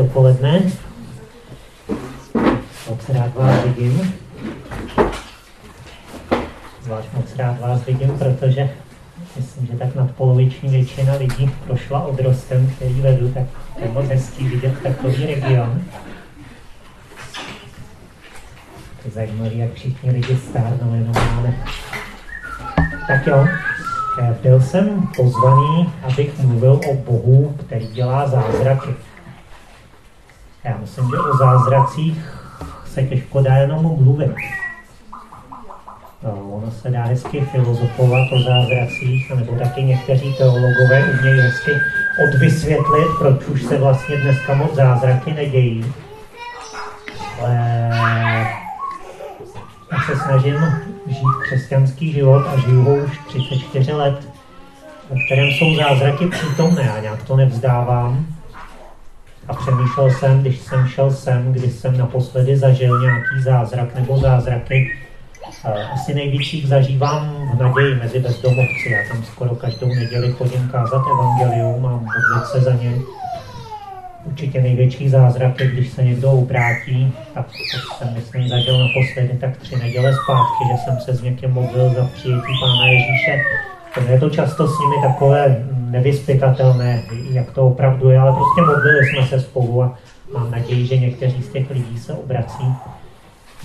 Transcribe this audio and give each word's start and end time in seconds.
dopoledne. 0.00 0.62
Moc 2.88 3.08
rád 3.08 3.34
vás 3.34 3.64
vidím. 3.64 4.14
Zvlášť 6.82 7.08
moc 7.12 7.36
rád 7.36 7.60
vás 7.60 7.84
vidím, 7.84 8.18
protože 8.18 8.70
myslím, 9.36 9.66
že 9.66 9.72
tak 9.72 9.94
nadpoloviční 9.94 10.68
většina 10.68 11.14
lidí 11.14 11.50
prošla 11.66 12.06
odrostem, 12.06 12.70
který 12.76 13.00
vedu, 13.00 13.28
tak 13.28 13.44
je 13.82 13.88
moc 13.88 14.06
hezký 14.06 14.48
vidět 14.48 14.82
takový 14.82 15.26
region. 15.26 15.82
Je 19.04 19.10
zajímavé, 19.10 19.54
jak 19.54 19.72
všichni 19.72 20.10
lidi 20.10 20.36
stárnou, 20.36 20.94
jenom 20.94 21.14
máme. 21.14 21.64
Tak 23.08 23.26
jo, 23.26 23.46
eh, 24.22 24.36
byl 24.42 24.60
jsem 24.60 25.08
pozvaný, 25.16 25.92
abych 26.02 26.38
mluvil 26.38 26.80
o 26.90 26.94
Bohu, 26.94 27.56
který 27.66 27.86
dělá 27.86 28.28
zázraky. 28.28 29.09
Já 30.64 30.76
myslím, 30.80 31.08
že 31.10 31.18
o 31.18 31.36
zázracích 31.36 32.18
se 32.86 33.02
těžko 33.02 33.40
dá 33.40 33.56
jenom 33.56 33.82
mluvit. 33.82 34.34
No, 36.22 36.30
ono 36.32 36.70
se 36.70 36.90
dá 36.90 37.02
hezky 37.02 37.40
filozofovat 37.40 38.32
o 38.32 38.42
zázracích, 38.42 39.32
nebo 39.34 39.52
taky 39.58 39.82
někteří 39.82 40.34
teologové 40.34 41.04
umějí 41.18 41.40
hezky 41.40 41.70
odvysvětlit, 42.28 43.08
proč 43.18 43.44
už 43.44 43.62
se 43.62 43.78
vlastně 43.78 44.16
dneska 44.16 44.54
moc 44.54 44.74
zázraky 44.74 45.32
nedějí. 45.32 45.94
Ale 47.40 47.54
já 49.92 49.98
se 50.06 50.16
snažím 50.16 50.56
žít 51.06 51.26
křesťanský 51.42 52.12
život 52.12 52.46
a 52.46 52.60
žiju 52.60 52.82
ho 52.82 52.94
už 52.94 53.18
34 53.28 53.92
let, 53.92 54.28
ve 55.10 55.16
kterém 55.26 55.48
jsou 55.48 55.74
zázraky 55.74 56.26
přítomné 56.26 56.90
a 56.90 57.00
nějak 57.00 57.22
to 57.22 57.36
nevzdávám. 57.36 58.26
A 59.50 59.54
přemýšlel 59.54 60.10
jsem, 60.10 60.40
když 60.40 60.58
jsem 60.58 60.88
šel 60.88 61.10
sem, 61.10 61.52
když 61.52 61.72
jsem 61.72 61.98
naposledy 61.98 62.56
zažil 62.56 63.00
nějaký 63.00 63.42
zázrak 63.42 63.94
nebo 63.94 64.18
zázraky, 64.18 64.90
asi 65.92 66.14
nejvíc 66.14 66.68
zažívám 66.68 67.50
v 67.54 67.62
naději 67.62 67.94
mezi 67.94 68.18
bezdomovci. 68.18 68.90
Já 68.90 68.98
tam 69.12 69.24
skoro 69.24 69.54
každou 69.54 69.88
neděli 69.88 70.32
chodím 70.32 70.68
kázat 70.68 71.02
evangelium 71.12 71.86
a 71.86 71.90
modlit 71.90 72.46
se 72.52 72.60
za 72.60 72.72
ně. 72.72 72.94
Určitě 74.24 74.60
největší 74.62 75.08
zázrak 75.08 75.60
je, 75.60 75.66
když 75.66 75.88
se 75.88 76.04
někdo 76.04 76.32
ubrátí, 76.32 77.14
tak 77.34 77.46
to 77.46 77.94
jsem, 77.94 78.14
myslím, 78.14 78.48
zažil 78.48 78.78
naposledy 78.78 79.38
tak 79.40 79.56
tři 79.56 79.76
neděle 79.76 80.14
zpátky, 80.24 80.64
že 80.72 80.76
jsem 80.84 80.98
se 81.00 81.14
s 81.14 81.22
někým 81.22 81.50
modlil 81.50 81.94
za 81.94 82.04
přijetí 82.04 82.52
Pána 82.62 82.86
Ježíše. 82.86 83.44
Je 84.10 84.20
to 84.20 84.30
často 84.30 84.68
s 84.68 84.78
nimi 84.80 84.94
takové 85.02 85.64
nevyspytatelné, 85.90 87.02
jak 87.30 87.50
to 87.50 87.66
opravdu 87.66 88.10
je, 88.10 88.18
ale 88.18 88.32
prostě 88.32 88.60
modlili 88.60 89.06
jsme 89.06 89.26
se 89.26 89.40
spolu 89.40 89.82
a 89.82 89.98
mám 90.34 90.50
naději, 90.50 90.86
že 90.86 90.96
někteří 90.96 91.42
z 91.42 91.48
těch 91.48 91.70
lidí 91.70 91.98
se 91.98 92.12
obrací. 92.12 92.64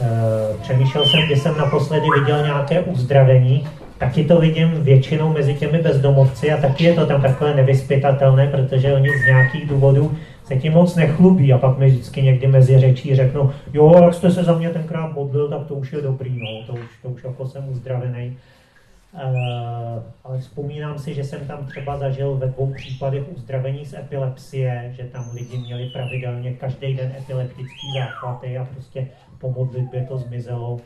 Eh, 0.01 0.57
přemýšlel 0.61 1.05
jsem, 1.05 1.21
kdy 1.25 1.35
jsem 1.35 1.57
naposledy 1.57 2.07
viděl 2.19 2.45
nějaké 2.45 2.81
uzdravení, 2.81 3.67
taky 3.97 4.23
to 4.23 4.39
vidím 4.39 4.83
většinou 4.83 5.33
mezi 5.33 5.53
těmi 5.53 5.77
bezdomovci 5.77 6.51
a 6.51 6.61
taky 6.61 6.83
je 6.83 6.93
to 6.93 7.05
tam 7.05 7.21
takové 7.21 7.55
nevyspytatelné, 7.55 8.47
protože 8.47 8.93
oni 8.93 9.09
z 9.09 9.25
nějakých 9.25 9.69
důvodů 9.69 10.17
se 10.43 10.55
tím 10.55 10.73
moc 10.73 10.95
nechlubí 10.95 11.53
a 11.53 11.57
pak 11.57 11.77
mi 11.77 11.87
vždycky 11.87 12.21
někdy 12.21 12.47
mezi 12.47 12.79
řečí 12.79 13.15
řeknou, 13.15 13.51
jo, 13.73 14.01
jak 14.03 14.13
jste 14.13 14.31
se 14.31 14.43
za 14.43 14.57
mě 14.57 14.69
tenkrát 14.69 15.13
modlil, 15.13 15.49
tak 15.49 15.67
to 15.67 15.75
už 15.75 15.93
je 15.93 16.01
dobrý, 16.01 16.39
no, 16.39 16.63
to 16.67 16.73
už, 16.73 16.89
to 17.01 17.09
už 17.09 17.23
jako 17.23 17.47
jsem 17.47 17.69
uzdravený. 17.69 18.37
Uh, 19.15 20.03
ale 20.23 20.39
vzpomínám 20.39 20.99
si, 20.99 21.13
že 21.13 21.23
jsem 21.23 21.47
tam 21.47 21.65
třeba 21.65 21.97
zažil 21.97 22.35
ve 22.35 22.47
dvou 22.47 22.73
případech 22.73 23.23
uzdravení 23.35 23.85
z 23.85 23.93
epilepsie, 23.93 24.93
že 24.95 25.03
tam 25.03 25.29
lidi 25.33 25.57
měli 25.57 25.89
pravidelně 25.89 26.53
každý 26.53 26.93
den 26.93 27.13
epileptický 27.17 27.93
záchvaty 27.99 28.57
a 28.57 28.65
prostě 28.65 29.07
po 29.39 29.51
modlitbě 29.51 30.05
to 30.05 30.17
zmizelo. 30.17 30.79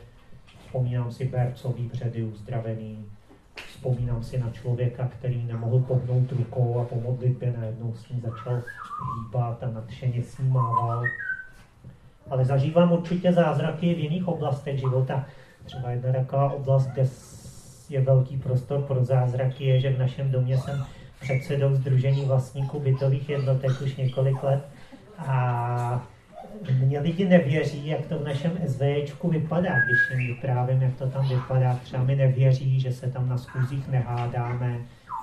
Vzpomínám 0.66 1.12
si 1.12 1.24
bercový 1.24 1.82
bředy 1.82 2.22
uzdravený. 2.22 3.04
Vzpomínám 3.68 4.22
si 4.22 4.38
na 4.38 4.50
člověka, 4.50 5.08
který 5.18 5.44
nemohl 5.44 5.78
pohnout 5.78 6.32
rukou 6.32 6.80
a 6.80 6.84
po 6.84 7.00
modlitbě 7.00 7.54
najednou 7.58 7.94
s 7.94 8.08
ní 8.08 8.20
začal 8.20 8.62
hýbat 9.16 9.62
a 9.62 9.70
nadšeně 9.70 10.22
s 10.22 10.38
ní 10.38 10.48
mával. 10.48 11.04
Ale 12.30 12.44
zažívám 12.44 12.92
určitě 12.92 13.32
zázraky 13.32 13.94
v 13.94 13.98
jiných 13.98 14.28
oblastech 14.28 14.78
života. 14.78 15.26
Třeba 15.64 15.90
jedna 15.90 16.12
taková 16.12 16.52
oblast, 16.52 16.86
kde 16.86 17.06
je 17.90 18.00
velký 18.00 18.36
prostor 18.36 18.82
pro 18.82 19.04
zázraky, 19.04 19.64
je, 19.64 19.80
že 19.80 19.92
v 19.92 19.98
našem 19.98 20.30
domě 20.30 20.58
jsem 20.58 20.84
předsedou 21.20 21.74
Združení 21.74 22.24
vlastníků 22.24 22.80
bytových 22.80 23.28
jednotek 23.28 23.70
už 23.82 23.96
několik 23.96 24.42
let 24.42 24.68
a 25.18 26.06
mě 26.78 27.00
lidi 27.00 27.28
nevěří, 27.28 27.86
jak 27.86 28.06
to 28.06 28.18
v 28.18 28.24
našem 28.24 28.52
SVJčku 28.66 29.28
vypadá, 29.28 29.70
když 29.70 29.98
jim 30.10 30.34
vyprávím, 30.34 30.82
jak 30.82 30.94
to 30.94 31.06
tam 31.06 31.28
vypadá. 31.28 31.74
Třeba 31.74 32.04
mi 32.04 32.16
nevěří, 32.16 32.80
že 32.80 32.92
se 32.92 33.10
tam 33.10 33.28
na 33.28 33.38
schůzích 33.38 33.88
nehádáme, 33.88 34.78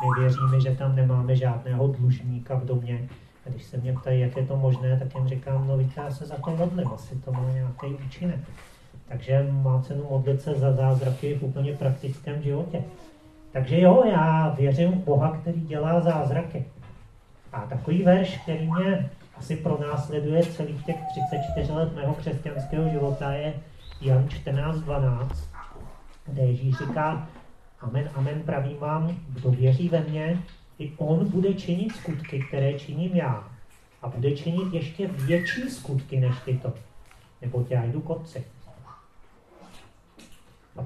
nevěří 0.05 0.39
mi, 0.51 0.61
že 0.61 0.75
tam 0.75 0.95
nemáme 0.95 1.35
žádného 1.35 1.87
dlužníka 1.87 2.55
v 2.55 2.65
domě. 2.65 2.99
A 3.45 3.49
když 3.49 3.63
se 3.63 3.77
mě 3.77 3.93
ptají, 3.93 4.19
jak 4.21 4.37
je 4.37 4.45
to 4.45 4.57
možné, 4.57 4.99
tak 4.99 5.15
jim 5.15 5.27
říkám, 5.27 5.67
no 5.67 5.77
víte, 5.77 6.01
já 6.01 6.11
se 6.11 6.25
za 6.25 6.35
to 6.35 6.55
modlím, 6.55 6.87
asi 6.87 7.15
to 7.15 7.31
má 7.31 7.51
nějaký 7.53 8.05
účinek. 8.05 8.39
Takže 9.07 9.47
má 9.51 9.81
cenu 9.81 10.07
modlit 10.09 10.41
se 10.41 10.53
za 10.53 10.73
zázraky 10.73 11.35
v 11.35 11.43
úplně 11.43 11.73
praktickém 11.73 12.41
životě. 12.41 12.83
Takže 13.51 13.81
jo, 13.81 14.03
já 14.05 14.49
věřím 14.49 14.91
v 14.91 15.05
Boha, 15.05 15.37
který 15.41 15.61
dělá 15.61 16.01
zázraky. 16.01 16.65
A 17.53 17.61
takový 17.61 18.03
verš, 18.03 18.37
který 18.37 18.71
mě 18.71 19.09
asi 19.37 19.55
pronásleduje 19.55 20.43
celých 20.43 20.85
těch 20.85 20.95
34 21.11 21.71
let 21.71 21.95
mého 21.95 22.13
křesťanského 22.13 22.89
života, 22.89 23.31
je 23.31 23.53
Jan 24.01 24.27
14.12, 24.27 25.29
kde 26.25 26.41
Ježíš 26.41 26.77
říká, 26.77 27.27
amen, 27.81 28.09
amen, 28.15 28.41
pravím 28.41 28.77
vám, 28.77 29.17
kdo 29.29 29.51
věří 29.51 29.89
ve 29.89 29.99
mně, 29.99 30.39
i 30.79 30.91
on 30.97 31.29
bude 31.29 31.53
činit 31.53 31.95
skutky, 31.95 32.39
které 32.47 32.73
činím 32.73 33.15
já. 33.15 33.47
A 34.01 34.07
bude 34.07 34.31
činit 34.31 34.73
ještě 34.73 35.07
větší 35.07 35.69
skutky 35.69 36.19
než 36.19 36.35
tyto. 36.45 36.73
Nebo 37.41 37.65
já 37.69 37.83
jdu 37.83 38.01
k 38.01 38.09
otci. 38.09 38.43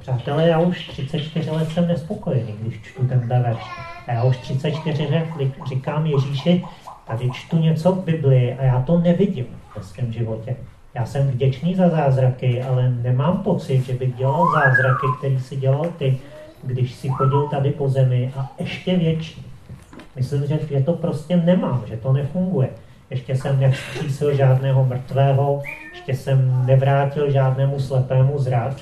Přátelé, 0.01 0.47
já 0.47 0.59
už 0.59 0.87
34 0.87 1.51
let 1.51 1.69
jsem 1.69 1.87
nespokojený, 1.87 2.55
když 2.61 2.81
čtu 2.81 3.07
ten 3.07 3.19
verš. 3.27 3.59
A 4.07 4.11
já 4.11 4.23
už 4.23 4.37
34 4.37 5.07
let 5.07 5.27
říkám 5.69 6.05
Ježíši, 6.05 6.63
tady 7.07 7.29
čtu 7.31 7.57
něco 7.57 7.91
v 7.91 8.03
Biblii 8.03 8.53
a 8.53 8.63
já 8.63 8.81
to 8.81 8.99
nevidím 8.99 9.45
ve 9.77 9.83
svém 9.83 10.13
životě. 10.13 10.55
Já 10.93 11.05
jsem 11.05 11.27
vděčný 11.27 11.75
za 11.75 11.89
zázraky, 11.89 12.63
ale 12.63 12.89
nemám 12.89 13.37
pocit, 13.37 13.81
že 13.81 13.93
bych 13.93 14.15
dělal 14.15 14.51
zázraky, 14.53 15.07
který 15.17 15.39
si 15.39 15.55
dělal 15.55 15.85
ty, 15.97 16.17
když 16.63 16.93
si 16.93 17.09
chodil 17.09 17.47
tady 17.47 17.71
po 17.71 17.89
zemi 17.89 18.33
a 18.37 18.51
ještě 18.59 18.97
větší. 18.97 19.45
Myslím, 20.15 20.47
že 20.47 20.59
je 20.69 20.83
to 20.83 20.93
prostě 20.93 21.37
nemám, 21.37 21.83
že 21.87 21.97
to 21.97 22.13
nefunguje. 22.13 22.69
Ještě 23.09 23.35
jsem 23.35 23.59
nevzkřísil 23.59 24.35
žádného 24.35 24.85
mrtvého, 24.85 25.61
ještě 25.93 26.15
jsem 26.15 26.65
nevrátil 26.65 27.31
žádnému 27.31 27.79
slepému 27.79 28.39
zrak. 28.39 28.73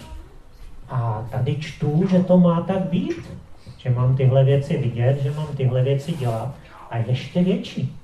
A 0.89 1.27
tady 1.31 1.55
čtu, 1.55 2.07
že 2.11 2.19
to 2.19 2.37
má 2.37 2.61
tak 2.61 2.81
být, 2.81 3.31
že 3.77 3.89
mám 3.89 4.17
tyhle 4.17 4.43
věci 4.43 4.77
vidět, 4.77 5.23
že 5.23 5.31
mám 5.31 5.47
tyhle 5.57 5.83
věci 5.83 6.11
dělat 6.11 6.55
a 6.89 6.97
ještě 6.97 7.43
větší. 7.43 7.95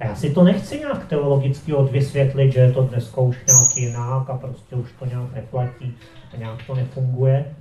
A 0.00 0.06
já 0.06 0.14
si 0.14 0.34
to 0.34 0.44
nechci 0.44 0.78
nějak 0.78 1.06
teologicky 1.06 1.74
odvysvětlit, 1.74 2.52
že 2.52 2.60
je 2.60 2.72
to 2.72 2.82
dneska 2.82 3.20
už 3.20 3.36
nějak 3.46 3.76
jinak 3.76 4.30
a 4.30 4.38
prostě 4.38 4.76
už 4.76 4.92
to 4.98 5.06
nějak 5.06 5.34
neplatí 5.34 5.94
a 6.34 6.36
nějak 6.36 6.66
to 6.66 6.74
nefunguje. 6.74 7.54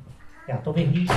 Já 0.47 0.58
to 0.58 0.74
vyhlížím. 0.74 1.16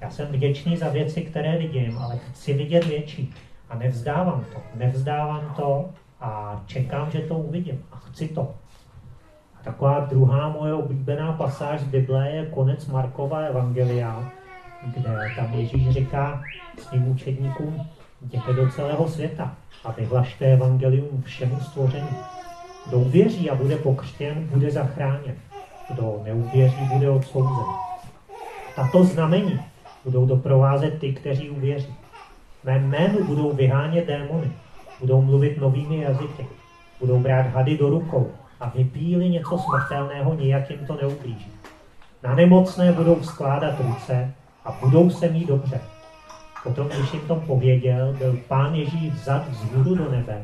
Já 0.00 0.10
jsem 0.10 0.26
vděčný 0.26 0.76
za 0.76 0.88
věci, 0.88 1.22
které 1.22 1.58
vidím, 1.58 1.98
ale 1.98 2.18
chci 2.18 2.54
vidět 2.54 2.86
větší. 2.86 3.34
A 3.70 3.78
nevzdávám 3.78 4.44
to. 4.52 4.60
Nevzdávám 4.74 5.54
to 5.56 5.88
a 6.20 6.62
čekám, 6.66 7.10
že 7.10 7.18
to 7.18 7.34
uvidím. 7.34 7.82
A 7.92 7.96
chci 7.96 8.28
to. 8.28 8.54
A 9.60 9.64
taková 9.64 10.00
druhá 10.00 10.48
moje 10.48 10.74
oblíbená 10.74 11.32
pasáž 11.32 11.82
Bible 11.82 12.30
je 12.30 12.46
konec 12.46 12.86
Markova 12.86 13.38
Evangelia, 13.38 14.32
kde 14.86 15.10
tam 15.36 15.52
Ježíš 15.52 15.88
říká 15.88 16.42
svým 16.78 17.08
učedníkům, 17.08 17.86
jděte 18.22 18.52
do 18.52 18.70
celého 18.70 19.08
světa 19.08 19.54
a 19.84 19.92
vyhlašte 19.92 20.44
evangelium 20.44 21.22
všemu 21.22 21.60
stvoření. 21.60 22.16
Kdo 22.88 22.98
uvěří 22.98 23.50
a 23.50 23.54
bude 23.54 23.76
pokřtěn, 23.76 24.48
bude 24.50 24.70
zachráněn. 24.70 25.34
Kdo 25.90 26.20
neuvěří, 26.24 26.84
bude 26.92 27.10
odsouzen. 27.10 27.64
Tato 28.76 29.04
znamení 29.04 29.60
budou 30.04 30.26
doprovázet 30.26 30.98
ty, 30.98 31.12
kteří 31.12 31.50
uvěří. 31.50 31.94
Mé 32.64 32.78
jménu 32.78 33.24
budou 33.24 33.52
vyhánět 33.52 34.06
démony, 34.06 34.52
budou 35.00 35.22
mluvit 35.22 35.58
novými 35.58 36.00
jazyky, 36.00 36.46
budou 37.00 37.20
brát 37.20 37.46
hady 37.46 37.78
do 37.78 37.88
rukou 37.88 38.32
a 38.60 38.68
vypíli 38.68 39.28
něco 39.28 39.58
smrtelného, 39.58 40.34
nijak 40.34 40.70
jim 40.70 40.86
to 40.86 40.98
neublíží. 41.02 41.52
Na 42.22 42.34
nemocné 42.34 42.92
budou 42.92 43.22
skládat 43.22 43.74
ruce 43.80 44.34
a 44.64 44.72
budou 44.72 45.10
se 45.10 45.28
mít 45.28 45.46
dobře. 45.48 45.80
Potom, 46.62 46.88
když 46.88 47.12
jim 47.12 47.22
to 47.28 47.36
pověděl, 47.36 48.12
byl 48.18 48.38
pán 48.48 48.74
Ježíš 48.74 49.12
vzad 49.12 49.48
vzhůru 49.48 49.94
do 49.94 50.10
nebe 50.10 50.42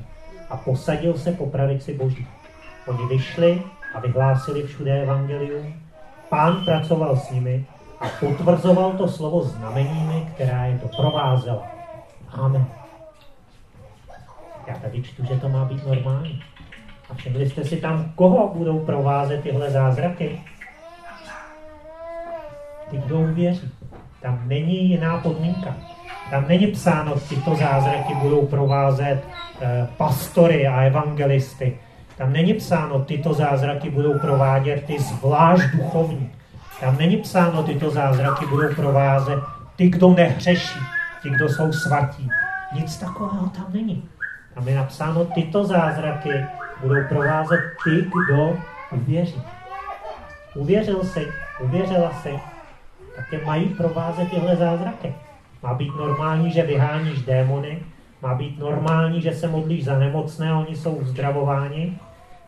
a 0.51 0.57
posadil 0.57 1.15
se 1.15 1.33
po 1.33 1.47
pravici 1.47 1.95
Boží. 1.95 2.27
Oni 2.87 3.07
vyšli 3.07 3.63
a 3.95 4.01
vyhlásili 4.01 4.63
všude 4.63 5.03
evangelium. 5.03 5.75
Pán 6.29 6.65
pracoval 6.65 7.17
s 7.17 7.31
nimi 7.31 7.67
a 8.01 8.09
potvrzoval 8.21 8.93
to 8.93 9.09
slovo 9.09 9.41
znameními, 9.43 10.29
která 10.35 10.65
je 10.65 10.79
doprovázela. 10.83 11.67
Amen. 12.33 12.67
Já 14.67 14.75
tady 14.75 15.03
čtu, 15.03 15.25
že 15.25 15.41
to 15.41 15.49
má 15.49 15.65
být 15.65 15.87
normální. 15.87 16.43
A 17.11 17.15
všimli 17.15 17.51
jste 17.51 17.65
si 17.65 17.77
tam, 17.77 18.13
koho 18.15 18.55
budou 18.55 18.79
provázet 18.79 19.43
tyhle 19.43 19.71
zázraky? 19.71 20.41
Ty, 22.91 22.97
kdo 22.97 23.21
uvěří. 23.21 23.71
Tam 24.23 24.43
není 24.47 24.89
jiná 24.89 25.19
podmínka. 25.19 25.77
Tam 26.31 26.49
není 26.49 26.67
psáno, 26.67 27.15
tyto 27.29 27.55
zázraky 27.55 28.15
budou 28.15 28.47
provázet 28.47 29.23
eh, 29.61 29.89
pastory 29.97 30.67
a 30.67 30.81
evangelisty. 30.83 31.79
Tam 32.17 32.33
není 32.33 32.55
psáno, 32.55 33.05
tyto 33.05 33.35
zázraky 33.35 33.91
budou 33.91 34.19
provádět 34.19 34.85
ty 34.87 34.99
zvlášť 34.99 35.65
duchovní. 35.77 36.33
Tam 36.81 36.97
není 36.99 37.17
psáno, 37.17 37.63
tyto 37.63 37.91
zázraky 37.91 38.47
budou 38.47 38.75
provázet 38.75 39.39
ty, 39.77 39.89
kdo 39.89 40.09
nehřeší, 40.09 40.79
ty, 41.23 41.31
kdo 41.31 41.49
jsou 41.49 41.73
svatí. 41.73 42.29
Nic 42.73 42.97
takového 42.97 43.49
tam 43.49 43.67
není. 43.73 44.09
Tam 44.55 44.69
je 44.69 44.75
napsáno, 44.75 45.25
tyto 45.25 45.65
zázraky 45.65 46.47
budou 46.85 47.05
provázet 47.09 47.61
ty, 47.85 47.91
kdo 47.91 48.57
uvěří. 48.93 49.43
Uvěřil 50.55 51.05
jsi, 51.05 51.27
uvěřila 51.61 52.13
jsi, 52.13 52.39
tak 53.17 53.31
tě 53.31 53.41
mají 53.45 53.69
provázet 53.69 54.31
tyhle 54.31 54.57
zázraky. 54.57 55.15
Má 55.63 55.75
být 55.75 55.97
normální, 55.97 56.51
že 56.53 56.63
vyháníš 56.63 57.23
démony, 57.23 57.83
má 58.23 58.35
být 58.35 58.59
normální, 58.59 59.21
že 59.21 59.33
se 59.33 59.49
modlíš 59.49 59.85
za 59.85 59.99
nemocné, 59.99 60.55
oni 60.55 60.77
jsou 60.77 60.95
uzdravováni. 60.95 61.99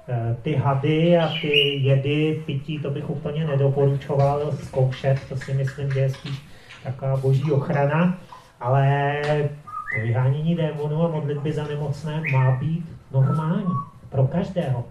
Eh, 0.09 0.37
ty 0.43 0.55
hady 0.55 1.19
a 1.19 1.29
ty 1.41 1.49
jedy, 1.83 2.43
pití, 2.47 2.79
to 2.79 2.91
bych 2.91 3.11
úplně 3.11 3.47
nedoporučoval 3.47 4.53
zkoušet, 4.53 5.19
to 5.29 5.37
si 5.37 5.55
myslím, 5.55 5.91
že 5.91 6.01
je 6.01 6.11
spíš 6.11 6.43
taková 6.85 7.17
boží 7.17 7.53
ochrana, 7.53 8.19
ale 8.61 9.23
vyhánění 10.03 10.55
démonů 10.55 11.03
a 11.05 11.09
modlitby 11.09 11.53
za 11.53 11.65
nemocné 11.65 12.23
má 12.33 12.51
být 12.51 12.85
normální 13.13 13.75
pro 14.17 14.27
každého. 14.27 14.85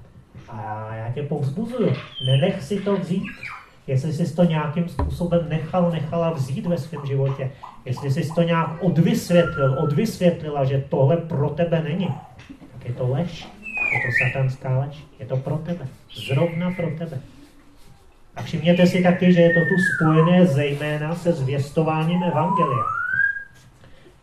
A 0.49 0.89
já 0.95 1.11
tě 1.11 1.23
povzbuzuju, 1.23 1.93
nenech 2.25 2.63
si 2.63 2.79
to 2.79 2.97
vzít, 2.97 3.23
jestli 3.87 4.13
jsi 4.13 4.35
to 4.35 4.43
nějakým 4.43 4.89
způsobem 4.89 5.45
nechal, 5.49 5.91
nechala 5.91 6.29
vzít 6.29 6.65
ve 6.65 6.77
svém 6.77 7.05
životě, 7.05 7.51
jestli 7.85 8.11
jsi 8.11 8.29
to 8.35 8.43
nějak 8.43 8.69
odvysvětlil, 8.83 9.75
odvysvětlila, 9.79 10.65
že 10.65 10.85
tohle 10.89 11.17
pro 11.17 11.49
tebe 11.49 11.81
není, 11.81 12.07
tak 12.73 12.85
je 12.85 12.93
to 12.93 13.07
lež. 13.07 13.47
Je 13.93 13.99
to 14.01 14.09
satanská 14.23 14.79
lež. 14.79 15.03
Je 15.19 15.25
to 15.25 15.37
pro 15.37 15.57
tebe. 15.57 15.87
Zrovna 16.27 16.71
pro 16.71 16.87
tebe. 16.97 17.21
A 18.35 18.41
všimněte 18.41 18.87
si 18.87 19.03
taky, 19.03 19.33
že 19.33 19.41
je 19.41 19.53
to 19.53 19.59
tu 19.59 19.75
spojené 19.95 20.45
zejména 20.45 21.15
se 21.15 21.33
zvěstováním 21.33 22.23
Evangelia. 22.23 22.94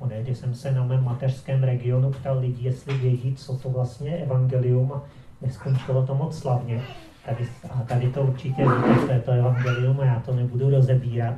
Onehdy 0.02 0.34
jsem 0.34 0.54
se 0.54 0.72
na 0.72 0.84
mém 0.84 1.04
mateřském 1.04 1.62
regionu 1.62 2.10
ptal 2.10 2.38
lidí, 2.38 2.64
jestli 2.64 2.94
vědí, 2.94 3.34
co 3.34 3.56
to 3.56 3.70
vlastně 3.70 4.10
je 4.10 4.16
Evangelium 4.16 4.92
a 4.92 5.02
neskončilo 5.42 6.06
to 6.06 6.14
moc 6.14 6.38
slavně. 6.38 6.82
Tady, 7.26 7.46
a 7.70 7.82
tady 7.82 8.08
to 8.08 8.22
určitě 8.22 8.62
víte, 8.62 9.06
co 9.06 9.12
je 9.12 9.20
to 9.20 9.30
Evangelium 9.30 10.00
a 10.00 10.04
já 10.04 10.22
to 10.26 10.34
nebudu 10.34 10.70
rozebírat. 10.70 11.34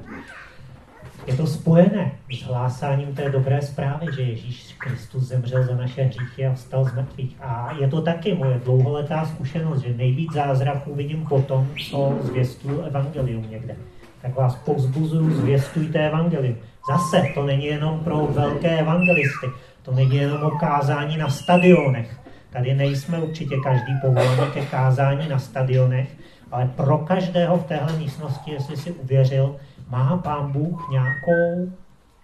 Je 1.27 1.37
to 1.37 1.47
spojené 1.47 2.13
s 2.33 2.43
hlásáním 2.43 3.15
té 3.15 3.31
dobré 3.31 3.63
zprávy, 3.63 4.07
že 4.15 4.23
Ježíš 4.23 4.75
Kristus 4.79 5.23
zemřel 5.23 5.65
za 5.65 5.77
naše 5.77 6.03
hříchy 6.03 6.47
a 6.47 6.55
vstal 6.55 6.85
z 6.85 6.95
mrtvých. 6.95 7.37
A 7.41 7.73
je 7.81 7.89
to 7.89 8.01
taky 8.03 8.35
moje 8.35 8.61
dlouholetá 8.65 9.25
zkušenost, 9.25 9.81
že 9.81 9.97
nejvíc 9.97 10.33
zázraků 10.33 10.95
vidím 10.95 11.27
potom, 11.27 11.69
co 11.91 12.19
zvěstuju 12.21 12.81
evangelium 12.81 13.51
někde. 13.51 13.77
Tak 14.23 14.35
vás 14.35 14.55
povzbuzuju, 14.55 15.31
zvěstujte 15.31 16.07
evangelium. 16.07 16.57
Zase, 16.89 17.23
to 17.35 17.47
není 17.47 17.67
jenom 17.67 18.01
pro 18.01 18.27
velké 18.27 18.79
evangelisty, 18.79 19.47
to 19.83 19.93
není 19.93 20.17
jenom 20.17 20.43
o 20.43 20.51
kázání 20.51 21.17
na 21.17 21.31
stadionech. 21.31 22.21
Tady 22.51 22.75
nejsme 22.75 23.19
určitě 23.19 23.57
každý 23.65 23.93
povolení 24.01 24.53
ke 24.53 24.67
kázání 24.67 25.29
na 25.29 25.39
stadionech, 25.39 26.09
ale 26.51 26.71
pro 26.77 26.99
každého 26.99 27.59
v 27.59 27.65
téhle 27.65 27.93
místnosti, 27.93 28.51
jestli 28.51 28.77
si 28.77 28.93
uvěřil, 28.93 29.57
má 29.91 30.17
pán 30.17 30.53
Bůh 30.53 30.89
nějakou 30.91 31.73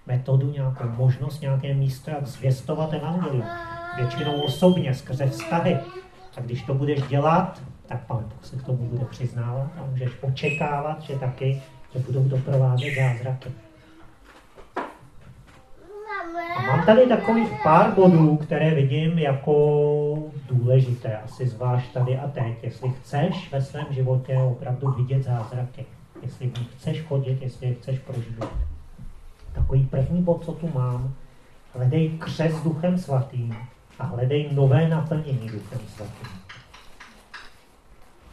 metodu, 0.07 0.53
nějakou 0.53 0.89
možnost, 0.89 1.41
nějaké 1.41 1.75
místo, 1.75 2.11
jak 2.11 2.27
zvěstovat 2.27 2.93
evangelium. 2.93 3.45
Většinou 3.97 4.41
osobně, 4.41 4.95
skrze 4.95 5.27
vztahy. 5.27 5.79
A 6.37 6.41
když 6.41 6.63
to 6.63 6.75
budeš 6.75 7.03
dělat, 7.03 7.63
tak 7.87 8.07
pán 8.07 8.25
Bůh 8.25 8.47
se 8.47 8.57
k 8.57 8.63
tomu 8.63 8.87
bude 8.87 9.05
přiznávat 9.05 9.71
a 9.79 9.85
můžeš 9.91 10.13
očekávat, 10.21 11.03
že 11.03 11.19
taky 11.19 11.63
tě 11.93 11.99
budou 11.99 12.25
doprovázet 12.25 12.95
zázraky. 12.95 13.51
A 16.57 16.60
mám 16.71 16.87
tady 16.87 17.07
takových 17.07 17.49
pár 17.63 17.95
bodů, 17.95 18.37
které 18.37 18.75
vidím 18.75 19.19
jako 19.19 19.55
důležité, 20.49 21.17
asi 21.17 21.49
zvlášť 21.49 21.93
tady 21.93 22.19
a 22.19 22.29
teď, 22.29 22.55
jestli 22.63 22.91
chceš 22.91 23.53
ve 23.53 23.63
svém 23.63 23.87
životě 23.91 24.39
opravdu 24.39 24.91
vidět 24.91 25.23
zázraky 25.23 25.87
jestli 26.23 26.47
v 26.51 26.59
nich 26.59 26.69
chceš 26.79 27.03
chodit, 27.03 27.43
jestli 27.43 27.67
je 27.67 27.75
chceš 27.75 27.99
prožívat. 27.99 28.53
Takový 29.53 29.87
první 29.87 30.23
bod, 30.23 30.45
co 30.45 30.53
tu 30.53 30.71
mám, 30.75 31.15
hledej 31.75 32.11
křes 32.19 32.63
duchem 32.63 32.99
svatým 32.99 33.57
a 33.99 34.05
hledej 34.05 34.49
nové 34.53 34.89
naplnění 34.89 35.49
duchem 35.49 35.81
svatým. 35.97 36.40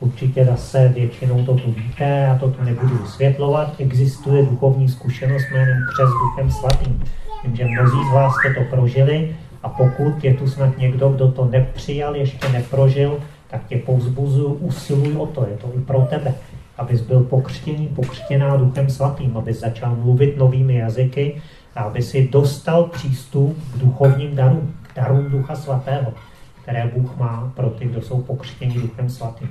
Určitě 0.08 0.46
zase 0.46 0.88
většinou 0.88 1.46
to 1.46 1.56
tu 1.56 1.72
víte, 1.72 2.28
a 2.28 2.38
to 2.38 2.52
tu 2.52 2.64
nebudu 2.64 2.98
vysvětlovat. 2.98 3.76
Existuje 3.80 4.44
duchovní 4.44 4.90
zkušenost 4.90 5.44
jménem 5.52 5.78
křes 5.94 6.10
duchem 6.10 6.52
svatým. 6.52 7.04
Vím, 7.44 7.56
že 7.56 7.66
mnozí 7.66 7.98
z 8.10 8.14
vás 8.14 8.34
jste 8.36 8.54
to 8.54 8.70
prožili 8.70 9.36
a 9.64 9.70
pokud 9.70 10.24
je 10.24 10.34
tu 10.34 10.48
snad 10.48 10.78
někdo, 10.78 11.10
kdo 11.10 11.32
to 11.32 11.46
nepřijal, 11.46 12.16
ještě 12.16 12.50
neprožil, 12.50 13.18
tak 13.48 13.68
tě 13.68 13.78
povzbuzuju, 13.78 14.54
usiluj 14.54 15.18
o 15.18 15.26
to, 15.26 15.48
je 15.50 15.58
to 15.58 15.72
i 15.76 15.80
pro 15.80 16.02
tebe 16.02 16.34
abys 16.78 17.02
byl 17.02 17.24
pokřtěný, 17.24 17.88
pokřtěná 17.88 18.58
Duchem 18.58 18.90
Svatým, 18.90 19.38
aby 19.38 19.54
začal 19.54 19.96
mluvit 19.96 20.38
novými 20.38 20.76
jazyky 20.76 21.42
a 21.76 21.82
aby 21.82 22.02
si 22.02 22.28
dostal 22.28 22.84
přístup 22.84 23.58
k 23.74 23.78
duchovním 23.78 24.36
darům, 24.36 24.76
k 24.82 24.96
darům 24.96 25.30
Ducha 25.30 25.56
Svatého, 25.56 26.14
které 26.62 26.92
Bůh 26.96 27.18
má 27.18 27.52
pro 27.56 27.70
ty, 27.70 27.86
kdo 27.86 28.02
jsou 28.02 28.22
pokřtěni 28.22 28.76
Duchem 28.76 29.10
Svatým. 29.10 29.50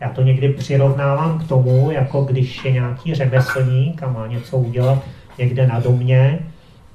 Já 0.00 0.08
to 0.08 0.22
někdy 0.22 0.48
přirovnávám 0.48 1.38
k 1.38 1.48
tomu, 1.48 1.90
jako 1.90 2.22
když 2.22 2.64
je 2.64 2.72
nějaký 2.72 3.14
řemeslník 3.14 4.02
a 4.02 4.08
má 4.08 4.26
něco 4.26 4.58
udělat 4.58 4.98
někde 5.38 5.66
na 5.66 5.80
domě, 5.80 6.38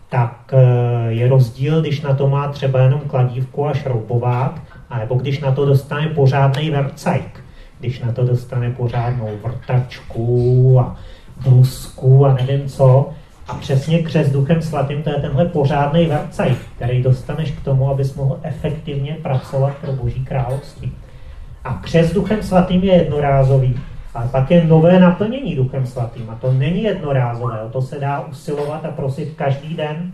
tak 0.10 0.54
eh, 0.54 1.12
je 1.12 1.28
rozdíl, 1.28 1.82
když 1.82 2.02
na 2.02 2.14
to 2.14 2.30
má 2.30 2.48
třeba 2.48 2.80
jenom 2.80 3.00
kladívku 3.00 3.68
a 3.68 3.74
šroubovák, 3.74 4.62
anebo 4.90 5.16
když 5.16 5.40
na 5.40 5.52
to 5.52 5.66
dostane 5.66 6.08
pořádný 6.08 6.70
vercajk 6.70 7.44
když 7.80 8.00
na 8.00 8.12
to 8.12 8.24
dostane 8.24 8.72
pořádnou 8.72 9.30
vrtačku 9.44 10.80
a 10.80 10.98
brusku 11.44 12.26
a 12.26 12.34
nevím 12.34 12.70
co. 12.70 13.10
A 13.48 13.54
přesně 13.54 14.04
křes 14.04 14.32
duchem 14.32 14.62
svatým, 14.62 15.04
to 15.04 15.10
je 15.10 15.16
tenhle 15.16 15.46
pořádný 15.46 16.06
vercaj, 16.06 16.56
který 16.76 17.04
dostaneš 17.04 17.52
k 17.52 17.64
tomu, 17.64 17.90
abys 17.90 18.16
mohl 18.16 18.40
efektivně 18.44 19.18
pracovat 19.22 19.74
pro 19.82 19.92
Boží 19.92 20.26
království. 20.26 20.92
A 21.70 21.74
křes 21.74 22.14
duchem 22.14 22.44
svatým 22.44 22.84
je 22.84 22.94
jednorázový, 22.94 23.80
ale 24.14 24.28
pak 24.28 24.52
je 24.52 24.66
nové 24.66 25.00
naplnění 25.00 25.56
duchem 25.56 25.86
svatým. 25.86 26.30
A 26.30 26.36
to 26.36 26.54
není 26.54 26.84
jednorázové, 26.84 27.62
o 27.62 27.70
to 27.70 27.82
se 27.82 28.00
dá 28.00 28.20
usilovat 28.20 28.86
a 28.86 28.92
prosit 28.92 29.34
každý 29.36 29.76
den, 29.76 30.12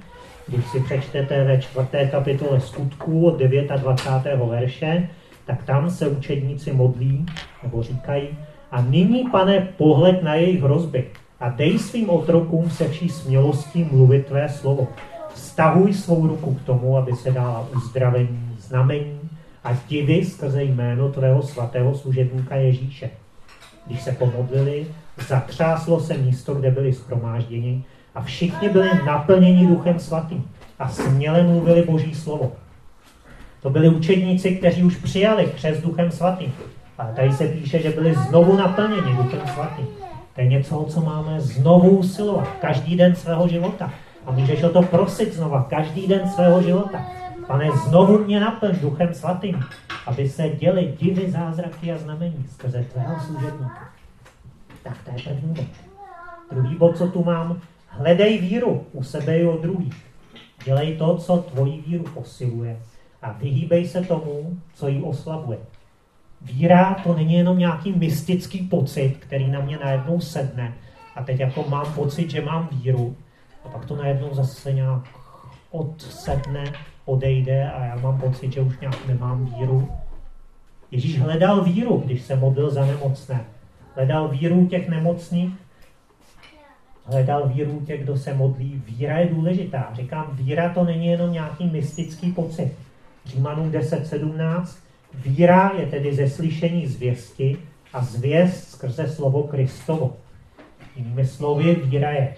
když 0.48 0.66
si 0.66 0.80
přečtete 0.80 1.44
ve 1.44 1.62
čtvrté 1.62 2.08
kapitole 2.08 2.62
skutků 2.62 3.26
od 3.26 3.40
29. 3.40 4.40
verše, 4.50 5.10
tak 5.46 5.64
tam 5.64 5.90
se 5.90 6.08
učedníci 6.08 6.74
modlí, 6.74 7.26
nebo 7.64 7.84
říkají, 7.84 8.28
a 8.72 8.82
nyní, 8.82 9.30
pane, 9.32 9.68
pohled 9.78 10.24
na 10.24 10.36
jejich 10.36 10.64
hrozby 10.64 11.06
a 11.40 11.50
dej 11.50 11.80
svým 11.80 12.10
otrokům 12.10 12.70
se 12.70 12.88
vší 12.88 13.10
smělostí 13.10 13.88
mluvit 13.92 14.26
tvé 14.26 14.50
slovo. 14.50 14.88
Vztahuj 15.34 15.94
svou 15.94 16.28
ruku 16.28 16.54
k 16.54 16.66
tomu, 16.66 16.98
aby 16.98 17.12
se 17.12 17.32
dala 17.32 17.68
uzdravení, 17.76 18.56
znamení 18.60 19.25
a 19.65 19.74
divy 19.88 20.25
skrze 20.25 20.63
jméno 20.63 21.12
tvého 21.12 21.41
svatého 21.41 21.95
služebníka 21.95 22.55
Ježíše. 22.55 23.10
Když 23.88 24.01
se 24.01 24.12
pomodlili, 24.12 24.88
zatřáslo 25.27 26.00
se 26.00 26.17
místo, 26.17 26.55
kde 26.55 26.72
byli 26.72 26.93
schromážděni 26.93 27.84
a 28.15 28.22
všichni 28.22 28.69
byli 28.69 28.89
naplněni 29.05 29.67
duchem 29.67 30.00
svatým 30.00 30.50
a 30.79 30.89
směle 30.89 31.43
mluvili 31.43 31.81
Boží 31.81 32.15
slovo. 32.15 32.51
To 33.62 33.69
byli 33.69 33.89
učedníci, 33.89 34.55
kteří 34.55 34.84
už 34.84 34.98
přijali 34.98 35.45
křes 35.45 35.81
Duchem 35.81 36.12
Svatým. 36.12 36.53
Ale 36.98 37.13
tady 37.13 37.34
se 37.34 37.48
píše, 37.48 37.81
že 37.81 37.89
byli 37.89 38.13
znovu 38.13 38.57
naplněni 38.57 39.17
Duchem 39.17 39.41
Svatým. 39.53 39.88
To 40.36 40.41
je 40.41 40.48
něco, 40.48 40.86
co 40.89 41.01
máme 41.01 41.41
znovu 41.41 41.89
usilovat 41.89 42.48
každý 42.62 42.98
den 42.98 43.15
svého 43.15 43.48
života. 43.48 43.93
A 44.25 44.31
můžeš 44.31 44.63
o 44.63 44.69
to 44.69 44.81
prosit 44.81 45.34
znova 45.34 45.67
každý 45.69 46.07
den 46.07 46.29
svého 46.29 46.62
života. 46.62 47.05
Pane, 47.48 47.72
znovu 47.72 48.18
mě 48.18 48.40
naplň 48.40 48.80
duchem 48.80 49.14
svatým, 49.14 49.60
aby 50.06 50.30
se 50.30 50.50
děly 50.50 50.96
divy, 51.00 51.32
zázraky 51.32 51.92
a 51.92 51.98
znamení 51.98 52.46
skrze 52.50 52.86
tvého 52.94 53.20
služebníka. 53.20 53.90
Tak 54.84 54.98
to 55.04 55.12
je 55.12 55.24
první 55.24 55.54
bod. 55.54 55.66
Druhý 56.52 56.75
bod, 56.75 56.98
co 56.98 57.08
tu 57.08 57.24
mám, 57.24 57.62
hledej 57.88 58.38
víru 58.38 58.86
u 58.92 59.04
sebe 59.04 59.40
i 59.40 59.46
od 59.46 59.62
druhých. 59.62 60.06
Dělej 60.64 60.98
to, 60.98 61.18
co 61.18 61.38
tvoji 61.38 61.84
víru 61.88 62.04
posiluje 62.04 62.80
a 63.22 63.32
vyhýbej 63.32 63.88
se 63.88 64.02
tomu, 64.02 64.60
co 64.74 64.88
ji 64.88 65.02
oslabuje. 65.02 65.58
Víra 66.42 66.96
to 67.04 67.14
není 67.14 67.34
jenom 67.34 67.58
nějaký 67.58 67.92
mystický 67.92 68.68
pocit, 68.68 69.18
který 69.20 69.52
na 69.52 69.60
mě 69.60 69.78
najednou 69.78 70.20
sedne 70.20 70.74
a 71.16 71.24
teď 71.24 71.40
jako 71.40 71.66
mám 71.70 71.94
pocit, 71.94 72.32
že 72.32 72.42
mám 72.42 72.70
víru 72.72 73.16
a 73.66 73.70
pak 73.70 73.86
to 73.86 73.96
najednou 73.96 74.34
zase 74.34 74.74
nějak 74.74 75.04
odsedne, 75.72 76.64
odejde 77.06 77.72
a 77.72 77.86
já 77.86 77.96
mám 77.96 78.20
pocit, 78.20 78.54
že 78.54 78.62
už 78.62 78.80
nějak 78.80 79.08
nemám 79.08 79.46
víru. 79.46 79.90
Ježíš 80.92 81.20
hledal 81.20 81.64
víru, 81.64 81.98
když 82.06 82.22
se 82.22 82.36
modlil 82.36 82.70
za 82.70 82.86
nemocné. 82.86 83.46
Hledal 83.96 84.28
víru 84.28 84.68
těch 84.68 84.90
nemocných, 84.90 85.54
hledal 87.06 87.48
víru 87.48 87.82
těch, 87.86 88.04
kdo 88.04 88.18
se 88.18 88.34
modlí. 88.34 88.84
Víra 88.86 89.18
je 89.18 89.30
důležitá. 89.30 89.90
Říkám, 89.94 90.28
víra 90.32 90.74
to 90.74 90.84
není 90.84 91.08
jenom 91.08 91.32
nějaký 91.32 91.70
mystický 91.70 92.32
pocit. 92.32 92.74
Římanům 93.26 93.72
10.17. 93.72 94.78
Víra 95.14 95.72
je 95.78 95.86
tedy 95.86 96.16
ze 96.16 96.30
slyšení 96.30 96.88
zvěsti 96.88 97.58
a 97.94 98.04
zvěst 98.04 98.72
skrze 98.72 99.08
slovo 99.08 99.44
Kristovo. 99.44 100.18
Jinými 100.96 101.26
slovy, 101.26 101.76
víra 101.76 102.12
je 102.12 102.36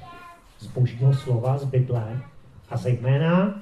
z 0.59 0.67
božího 0.67 1.13
slova, 1.13 1.57
z 1.57 1.65
Bible 1.65 2.21
a 2.69 2.77
zejména, 2.77 3.61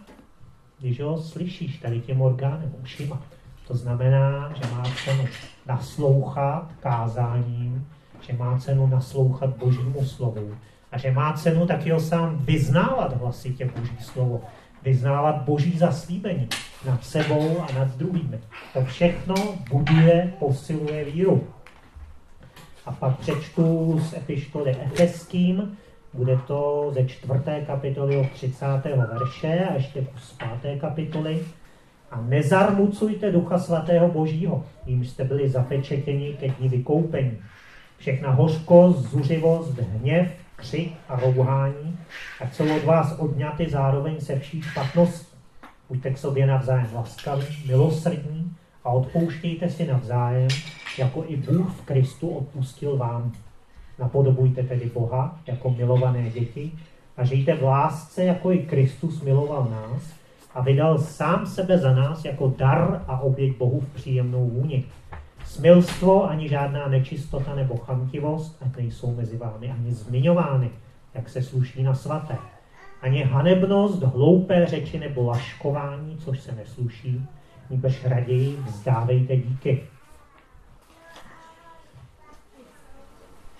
když 0.85 0.99
ho 0.99 1.21
slyšíš 1.21 1.77
tady 1.77 1.99
těm 1.99 2.21
orgánem, 2.21 2.73
ušima. 2.83 3.21
To 3.67 3.75
znamená, 3.75 4.53
že 4.53 4.71
má 4.71 4.83
cenu 5.05 5.25
naslouchat 5.65 6.71
kázáním, 6.79 7.87
že 8.21 8.33
má 8.33 8.59
cenu 8.59 8.87
naslouchat 8.87 9.49
božímu 9.49 10.05
slovu 10.05 10.57
a 10.91 10.97
že 10.97 11.11
má 11.11 11.33
cenu 11.33 11.67
taky 11.67 11.91
ho 11.91 11.99
sám 11.99 12.37
vyznávat 12.37 13.17
hlasitě 13.17 13.69
boží 13.79 13.97
slovo, 14.01 14.41
vyznávat 14.83 15.41
boží 15.41 15.77
zaslíbení 15.77 16.47
nad 16.85 17.05
sebou 17.05 17.61
a 17.61 17.79
nad 17.79 17.87
druhými. 17.97 18.39
To 18.73 18.85
všechno 18.85 19.35
buduje, 19.69 20.33
posiluje 20.39 21.05
víru. 21.05 21.47
A 22.85 22.91
pak 22.91 23.17
přečtu 23.17 23.99
z 23.99 24.13
epištoly 24.13 24.75
Efeským, 24.75 25.77
bude 26.15 26.39
to 26.47 26.91
ze 26.93 27.05
čtvrté 27.05 27.61
kapitoly 27.61 28.17
od 28.17 28.29
30. 28.31 28.65
verše 28.85 29.65
a 29.69 29.73
ještě 29.73 30.07
z 30.17 30.31
páté 30.31 30.79
kapitoly. 30.79 31.39
A 32.11 32.21
nezarmucujte 32.21 33.31
ducha 33.31 33.59
svatého 33.59 34.07
božího, 34.07 34.65
jim 34.85 35.05
jste 35.05 35.23
byli 35.23 35.49
zapečetěni 35.49 36.33
ke 36.33 36.47
dní 36.47 36.69
vykoupení. 36.69 37.37
Všechna 37.97 38.29
hořkost, 38.29 38.99
zuřivost, 38.99 39.77
hněv, 39.77 40.27
křik 40.55 40.93
a 41.09 41.19
rouhání, 41.19 41.99
ať 42.41 42.53
jsou 42.53 42.75
od 42.75 42.83
vás 42.83 43.15
odňaty 43.19 43.69
zároveň 43.69 44.19
se 44.19 44.39
vší 44.39 44.61
špatností. 44.61 45.35
Buďte 45.89 46.11
k 46.11 46.17
sobě 46.17 46.47
navzájem 46.47 46.89
laskaví, 46.93 47.45
milosrdní 47.67 48.55
a 48.83 48.89
odpouštějte 48.89 49.69
si 49.69 49.87
navzájem, 49.87 50.47
jako 50.97 51.23
i 51.27 51.37
Bůh 51.37 51.69
v 51.69 51.81
Kristu 51.81 52.29
odpustil 52.29 52.97
vám. 52.97 53.31
Napodobujte 53.99 54.63
tedy 54.63 54.91
Boha 54.93 55.39
jako 55.47 55.69
milované 55.69 56.29
děti 56.29 56.71
a 57.17 57.25
žijte 57.25 57.55
v 57.55 57.63
lásce, 57.63 58.23
jako 58.23 58.51
i 58.51 58.57
Kristus 58.57 59.21
miloval 59.21 59.67
nás 59.71 60.13
a 60.53 60.61
vydal 60.61 60.97
sám 60.97 61.45
sebe 61.45 61.77
za 61.77 61.93
nás 61.93 62.25
jako 62.25 62.53
dar 62.57 63.03
a 63.07 63.19
oběť 63.19 63.57
Bohu 63.57 63.79
v 63.79 63.87
příjemnou 63.87 64.49
vůni. 64.49 64.83
Smilstvo 65.45 66.29
ani 66.29 66.49
žádná 66.49 66.87
nečistota 66.87 67.55
nebo 67.55 67.77
chamtivost, 67.77 68.57
ať 68.65 68.77
nejsou 68.77 69.15
mezi 69.15 69.37
vámi 69.37 69.71
ani 69.71 69.93
zmiňovány, 69.93 70.69
jak 71.13 71.29
se 71.29 71.41
sluší 71.41 71.83
na 71.83 71.95
svaté. 71.95 72.37
Ani 73.01 73.23
hanebnost, 73.23 74.03
hloupé 74.03 74.65
řeči 74.65 74.99
nebo 74.99 75.23
laškování, 75.25 76.17
což 76.17 76.39
se 76.39 76.51
nesluší, 76.51 77.25
nebož 77.69 78.05
raději 78.05 78.57
vzdávejte 78.65 79.37
díky. 79.37 79.83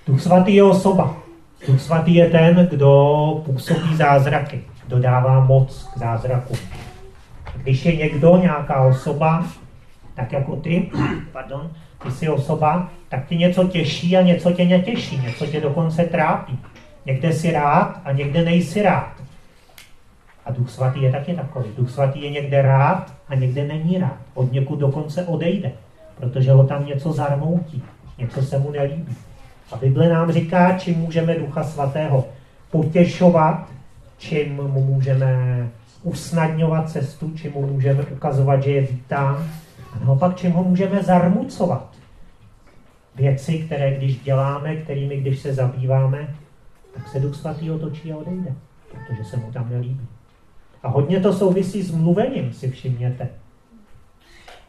Duch 0.07 0.21
svatý 0.21 0.55
je 0.55 0.63
osoba. 0.63 1.17
Duch 1.67 1.81
svatý 1.81 2.15
je 2.15 2.29
ten, 2.29 2.67
kdo 2.71 3.41
působí 3.45 3.95
zázraky, 3.95 4.63
kdo 4.88 5.00
dává 5.00 5.39
moc 5.39 5.89
k 5.93 5.97
zázraku. 5.97 6.53
Když 7.55 7.85
je 7.85 7.95
někdo, 7.95 8.38
nějaká 8.38 8.81
osoba, 8.81 9.45
tak 10.13 10.31
jako 10.31 10.55
ty, 10.55 10.91
pardon, 11.31 11.71
ty 12.03 12.12
jsi 12.12 12.29
osoba, 12.29 12.89
tak 13.09 13.27
ti 13.27 13.38
něco 13.38 13.67
těší 13.67 14.17
a 14.17 14.21
něco 14.21 14.51
tě 14.51 14.65
netěší, 14.65 15.17
něco 15.17 15.45
tě 15.45 15.62
dokonce 15.62 16.03
trápí. 16.03 16.59
Někde 17.05 17.33
jsi 17.33 17.51
rád 17.51 18.01
a 18.05 18.12
někde 18.12 18.45
nejsi 18.45 18.81
rád. 18.81 19.12
A 20.45 20.51
Duch 20.51 20.69
Svatý 20.69 21.01
je 21.01 21.12
taky 21.12 21.33
takový. 21.33 21.69
Duch 21.77 21.89
Svatý 21.89 22.24
je 22.24 22.29
někde 22.29 22.62
rád 22.62 23.13
a 23.27 23.35
někde 23.35 23.67
není 23.67 23.97
rád. 23.97 24.17
Od 24.33 24.51
někud 24.51 24.79
dokonce 24.79 25.24
odejde, 25.24 25.71
protože 26.17 26.51
ho 26.51 26.63
tam 26.67 26.85
něco 26.85 27.13
zarmoutí, 27.13 27.83
něco 28.17 28.41
se 28.41 28.59
mu 28.59 28.71
nelíbí. 28.71 29.15
A 29.72 29.77
Bible 29.77 30.10
nám 30.10 30.31
říká, 30.31 30.77
čím 30.77 31.00
můžeme 31.00 31.36
Ducha 31.39 31.63
Svatého 31.63 32.25
potěšovat, 32.72 33.72
čím 34.17 34.55
mu 34.55 34.84
můžeme 34.84 35.69
usnadňovat 36.03 36.89
cestu, 36.89 37.31
čím 37.36 37.51
mu 37.51 37.67
můžeme 37.67 38.03
ukazovat, 38.03 38.63
že 38.63 38.72
je 38.72 38.81
vítán, 38.81 39.50
a 39.93 40.05
naopak 40.05 40.36
čím 40.36 40.51
ho 40.51 40.63
můžeme 40.63 41.03
zarmucovat. 41.03 41.95
Věci, 43.15 43.60
které 43.60 43.98
když 43.98 44.19
děláme, 44.19 44.75
kterými 44.75 45.17
když 45.17 45.39
se 45.39 45.53
zabýváme, 45.53 46.36
tak 46.93 47.07
se 47.07 47.19
Duch 47.19 47.36
Svatý 47.36 47.72
otočí 47.72 48.13
a 48.13 48.17
odejde, 48.17 48.55
protože 48.91 49.24
se 49.24 49.38
mu 49.38 49.51
tam 49.51 49.69
nelíbí. 49.69 50.07
A 50.84 50.89
hodně 50.89 51.19
to 51.19 51.34
souvisí 51.34 51.84
s 51.84 51.91
mluvením, 51.91 52.53
si 52.53 52.72
všimněte. 52.72 53.29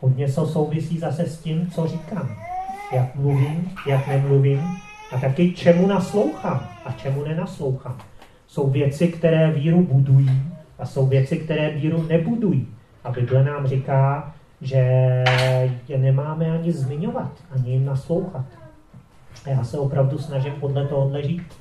Hodně 0.00 0.32
to 0.32 0.46
souvisí 0.46 0.98
zase 0.98 1.22
s 1.22 1.38
tím, 1.38 1.70
co 1.70 1.86
říkám. 1.86 2.36
Jak 2.92 3.14
mluvím, 3.14 3.72
jak 3.86 4.08
nemluvím, 4.08 4.60
a 5.12 5.20
taky 5.20 5.52
čemu 5.52 5.86
naslouchám 5.86 6.68
a 6.84 6.92
čemu 6.92 7.24
nenaslouchám. 7.24 7.98
Jsou 8.46 8.70
věci, 8.70 9.08
které 9.08 9.50
víru 9.52 9.82
budují 9.82 10.42
a 10.78 10.86
jsou 10.86 11.06
věci, 11.06 11.36
které 11.36 11.70
víru 11.70 12.02
nebudují. 12.02 12.66
A 13.04 13.10
Bible 13.10 13.44
nám 13.44 13.66
říká, 13.66 14.34
že 14.60 14.76
je 15.88 15.98
nemáme 15.98 16.50
ani 16.50 16.72
zmiňovat, 16.72 17.32
ani 17.50 17.70
jim 17.70 17.84
naslouchat. 17.84 18.44
A 19.44 19.50
já 19.50 19.64
se 19.64 19.78
opravdu 19.78 20.18
snažím 20.18 20.52
podle 20.52 20.86
toho 20.86 21.22
žít. 21.22 21.54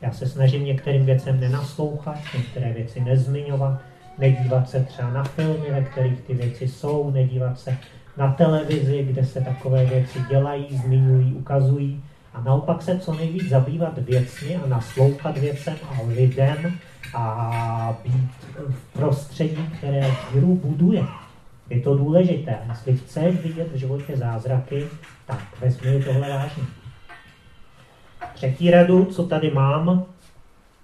Já 0.00 0.12
se 0.12 0.26
snažím 0.26 0.64
některým 0.64 1.04
věcem 1.04 1.40
nenaslouchat, 1.40 2.16
některé 2.36 2.72
věci 2.72 3.00
nezmiňovat, 3.00 3.80
nedívat 4.18 4.70
se 4.70 4.84
třeba 4.84 5.10
na 5.10 5.24
filmy, 5.24 5.70
ve 5.70 5.82
kterých 5.82 6.20
ty 6.20 6.34
věci 6.34 6.68
jsou, 6.68 7.10
nedívat 7.10 7.58
se 7.58 7.78
na 8.16 8.32
televizi, 8.32 9.02
kde 9.02 9.24
se 9.24 9.40
takové 9.40 9.84
věci 9.84 10.18
dělají, 10.28 10.66
zmiňují, 10.76 11.34
ukazují, 11.34 12.02
a 12.34 12.40
naopak 12.40 12.82
se 12.82 12.98
co 12.98 13.14
nejvíc 13.14 13.48
zabývat 13.48 13.98
věcmi 13.98 14.56
a 14.56 14.66
naslouchat 14.66 15.38
věcem 15.38 15.76
a 15.88 16.02
lidem 16.06 16.78
a 17.14 17.98
být 18.04 18.30
v 18.68 18.92
prostředí, 18.92 19.68
které 19.78 20.10
víru 20.34 20.54
buduje. 20.54 21.04
Je 21.70 21.80
to 21.80 21.96
důležité. 21.96 22.58
Jestli 22.68 22.96
chceš 22.96 23.36
vidět 23.36 23.72
v 23.72 23.76
životě 23.76 24.16
zázraky, 24.16 24.86
tak 25.26 25.60
vezmi 25.60 26.04
tohle 26.04 26.30
vážně. 26.30 26.62
Třetí 28.34 28.70
radu, 28.70 29.04
co 29.04 29.26
tady 29.26 29.50
mám, 29.50 30.04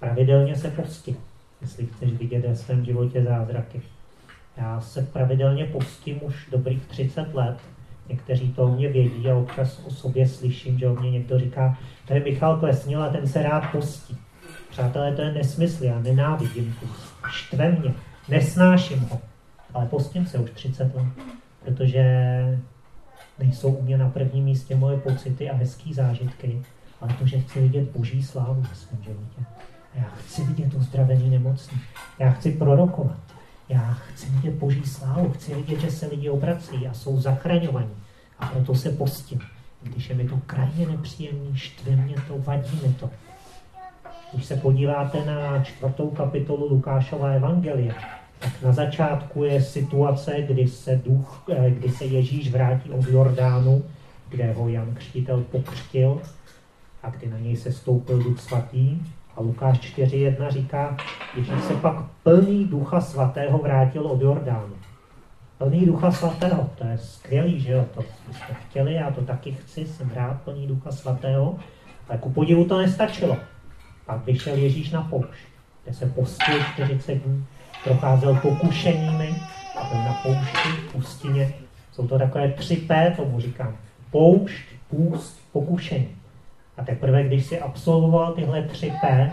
pravidelně 0.00 0.56
se 0.56 0.70
postí, 0.70 1.16
jestli 1.60 1.86
chceš 1.86 2.12
vidět 2.12 2.46
ve 2.46 2.56
svém 2.56 2.84
životě 2.84 3.24
zázraky. 3.24 3.82
Já 4.56 4.80
se 4.80 5.02
pravidelně 5.02 5.64
postím 5.64 6.18
už 6.22 6.48
dobrých 6.50 6.86
30 6.86 7.34
let 7.34 7.56
Někteří 8.08 8.52
to 8.52 8.62
o 8.62 8.68
mě 8.68 8.88
vědí 8.88 9.30
a 9.30 9.36
občas 9.36 9.82
o 9.86 9.90
sobě 9.90 10.28
slyším, 10.28 10.78
že 10.78 10.88
o 10.88 10.94
mě 10.94 11.10
někdo 11.10 11.38
říká, 11.38 11.78
to 12.06 12.14
je 12.14 12.20
Michal 12.20 12.56
Klesnil 12.56 13.02
a 13.02 13.08
ten 13.08 13.26
se 13.26 13.42
rád 13.42 13.72
postí. 13.72 14.16
Přátelé, 14.70 15.12
to 15.12 15.22
je 15.22 15.32
nesmysl, 15.32 15.84
já 15.84 15.98
nenávidím 15.98 16.74
půst. 16.80 17.14
Štve 17.30 17.72
mě, 17.72 17.94
nesnáším 18.28 19.00
ho. 19.00 19.20
Ale 19.74 19.86
postím 19.86 20.26
se 20.26 20.38
už 20.38 20.50
30 20.50 20.94
let, 20.94 21.06
protože 21.64 22.02
nejsou 23.38 23.72
u 23.72 23.82
mě 23.82 23.98
na 23.98 24.10
prvním 24.10 24.44
místě 24.44 24.76
moje 24.76 24.96
pocity 24.96 25.50
a 25.50 25.56
hezký 25.56 25.94
zážitky, 25.94 26.62
ale 27.00 27.14
to, 27.18 27.26
že 27.26 27.40
chci 27.40 27.60
vidět 27.60 27.90
boží 27.96 28.22
slávu 28.22 28.60
ve 28.60 28.74
svém 28.74 29.02
životě. 29.02 29.40
Já 29.94 30.04
chci 30.04 30.44
vidět 30.44 30.74
uzdravení 30.74 31.30
nemocných. 31.30 31.82
Já 32.18 32.30
chci 32.30 32.52
prorokovat. 32.52 33.37
Já 33.68 33.92
chci 33.92 34.30
vidět 34.30 34.54
Boží 34.54 34.84
slávu, 34.84 35.30
chci 35.30 35.54
vidět, 35.54 35.80
že 35.80 35.90
se 35.90 36.06
lidi 36.06 36.30
obrací 36.30 36.86
a 36.86 36.94
jsou 36.94 37.20
zachraňovaní. 37.20 37.94
A 38.38 38.46
proto 38.46 38.74
se 38.74 38.90
postím. 38.90 39.40
Když 39.82 40.08
je 40.08 40.14
mi 40.14 40.28
to 40.28 40.40
krajně 40.46 40.86
nepříjemný, 40.86 41.56
štve 41.56 41.96
mě 41.96 42.16
to, 42.28 42.38
vadí 42.38 42.80
mi 42.86 42.94
to. 42.94 43.10
Když 44.32 44.46
se 44.46 44.56
podíváte 44.56 45.24
na 45.24 45.64
čtvrtou 45.64 46.10
kapitolu 46.10 46.68
Lukášova 46.68 47.28
evangelia, 47.28 47.94
tak 48.38 48.62
na 48.62 48.72
začátku 48.72 49.44
je 49.44 49.62
situace, 49.62 50.42
kdy 50.42 50.68
se, 50.68 51.00
duch, 51.04 51.44
eh, 51.50 51.70
kdy 51.70 51.88
se 51.88 52.04
Ježíš 52.04 52.50
vrátí 52.50 52.90
od 52.90 53.08
Jordánu, 53.08 53.84
kde 54.28 54.52
ho 54.52 54.68
Jan 54.68 54.94
Křtitel 54.94 55.40
pokřtil 55.40 56.20
a 57.02 57.10
kdy 57.10 57.26
na 57.26 57.38
něj 57.38 57.56
se 57.56 57.72
stoupil 57.72 58.22
duch 58.22 58.40
svatý. 58.40 59.00
A 59.38 59.42
Lukáš 59.42 59.78
4.1 59.78 60.50
říká, 60.50 60.96
Ježíš 61.36 61.62
se 61.62 61.74
pak 61.74 61.96
plný 62.22 62.64
ducha 62.64 63.00
svatého 63.00 63.58
vrátil 63.58 64.06
od 64.06 64.22
Jordánu. 64.22 64.74
Plný 65.58 65.86
ducha 65.86 66.10
svatého, 66.10 66.70
to 66.78 66.86
je 66.86 66.98
skvělý, 66.98 67.60
že 67.60 67.72
jo, 67.72 67.86
to 67.94 68.02
jste 68.32 68.54
chtěli, 68.54 68.94
já 68.94 69.10
to 69.10 69.22
taky 69.22 69.52
chci, 69.52 69.86
jsem 69.86 70.10
rád 70.14 70.42
plný 70.42 70.66
ducha 70.66 70.92
svatého, 70.92 71.58
ale 72.08 72.18
ku 72.18 72.30
podivu 72.30 72.64
to 72.64 72.78
nestačilo. 72.78 73.36
Pak 74.06 74.26
vyšel 74.26 74.56
Ježíš 74.56 74.90
na 74.90 75.02
poušť, 75.02 75.48
kde 75.84 75.94
se 75.94 76.06
postil 76.06 76.64
40 76.72 77.14
dní, 77.14 77.46
procházel 77.84 78.34
pokušeními 78.34 79.34
a 79.80 79.84
byl 79.84 79.98
na 79.98 80.12
poušti, 80.22 80.68
pustině. 80.92 81.52
Jsou 81.92 82.08
to 82.08 82.18
takové 82.18 82.52
tři 82.52 82.76
P, 82.76 83.14
tomu 83.16 83.40
říkám. 83.40 83.76
Poušť, 84.10 84.64
půst, 84.90 85.40
pokušení. 85.52 86.17
A 86.78 86.84
teprve, 86.84 87.24
když 87.24 87.46
si 87.46 87.60
absolvoval 87.60 88.32
tyhle 88.32 88.62
tři 88.62 88.92
P, 89.00 89.32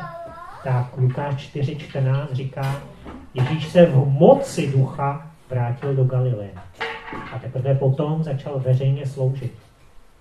tak 0.63 0.97
Lukáš 0.97 1.55
4.14 1.55 2.27
říká, 2.31 2.81
Ježíš 3.35 3.67
se 3.67 3.85
v 3.85 4.05
moci 4.07 4.71
ducha 4.71 5.31
vrátil 5.49 5.95
do 5.95 6.03
Galileje. 6.03 6.51
A 7.33 7.39
teprve 7.39 7.75
potom 7.75 8.23
začal 8.23 8.59
veřejně 8.59 9.05
sloužit. 9.05 9.53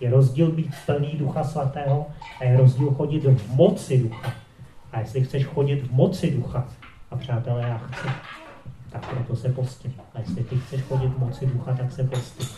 Je 0.00 0.10
rozdíl 0.10 0.50
být 0.50 0.74
plný 0.86 1.12
ducha 1.18 1.44
svatého 1.44 2.06
a 2.40 2.44
je 2.44 2.56
rozdíl 2.56 2.90
chodit 2.90 3.24
v 3.24 3.54
moci 3.54 3.98
ducha. 3.98 4.32
A 4.92 5.00
jestli 5.00 5.24
chceš 5.24 5.44
chodit 5.44 5.76
v 5.76 5.92
moci 5.92 6.30
ducha, 6.30 6.68
a 7.10 7.16
přátelé, 7.16 7.62
já 7.62 7.78
chci, 7.78 8.08
tak 8.90 9.06
proto 9.06 9.36
se 9.36 9.48
postím. 9.48 9.94
A 10.14 10.18
jestli 10.18 10.44
ty 10.44 10.58
chceš 10.58 10.82
chodit 10.82 11.08
v 11.08 11.18
moci 11.18 11.46
ducha, 11.46 11.74
tak 11.74 11.92
se 11.92 12.04
postím. 12.04 12.48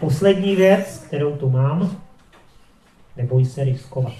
Poslední 0.00 0.56
věc, 0.56 1.04
kterou 1.06 1.36
tu 1.36 1.50
mám, 1.50 1.90
neboj 3.18 3.44
se 3.44 3.64
riskovat. 3.64 4.12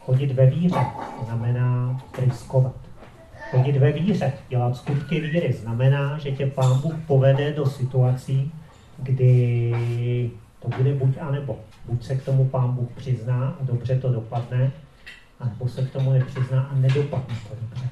Chodit 0.00 0.32
ve 0.32 0.46
víře 0.46 0.86
znamená 1.24 2.00
riskovat. 2.18 2.74
Chodit 3.50 3.76
ve 3.76 3.92
víře, 3.92 4.32
dělat 4.48 4.76
skutky 4.76 5.20
víry, 5.20 5.52
znamená, 5.52 6.18
že 6.18 6.30
tě 6.30 6.46
Pán 6.46 6.80
Bůh 6.80 6.94
povede 7.06 7.52
do 7.52 7.66
situací, 7.66 8.52
kdy 8.98 9.72
to 10.60 10.68
bude 10.76 10.94
buď 10.94 11.18
a 11.20 11.30
nebo. 11.30 11.58
Buď 11.84 12.04
se 12.04 12.16
k 12.16 12.24
tomu 12.24 12.44
Pán 12.44 12.72
Bůh 12.72 12.88
přizná 12.96 13.56
a 13.60 13.64
dobře 13.64 13.98
to 13.98 14.12
dopadne, 14.12 14.70
anebo 15.40 15.68
se 15.68 15.84
k 15.84 15.92
tomu 15.92 16.12
nepřizná 16.12 16.62
a 16.62 16.74
nedopadne 16.74 17.34
to 17.48 17.54
dobře. 17.60 17.88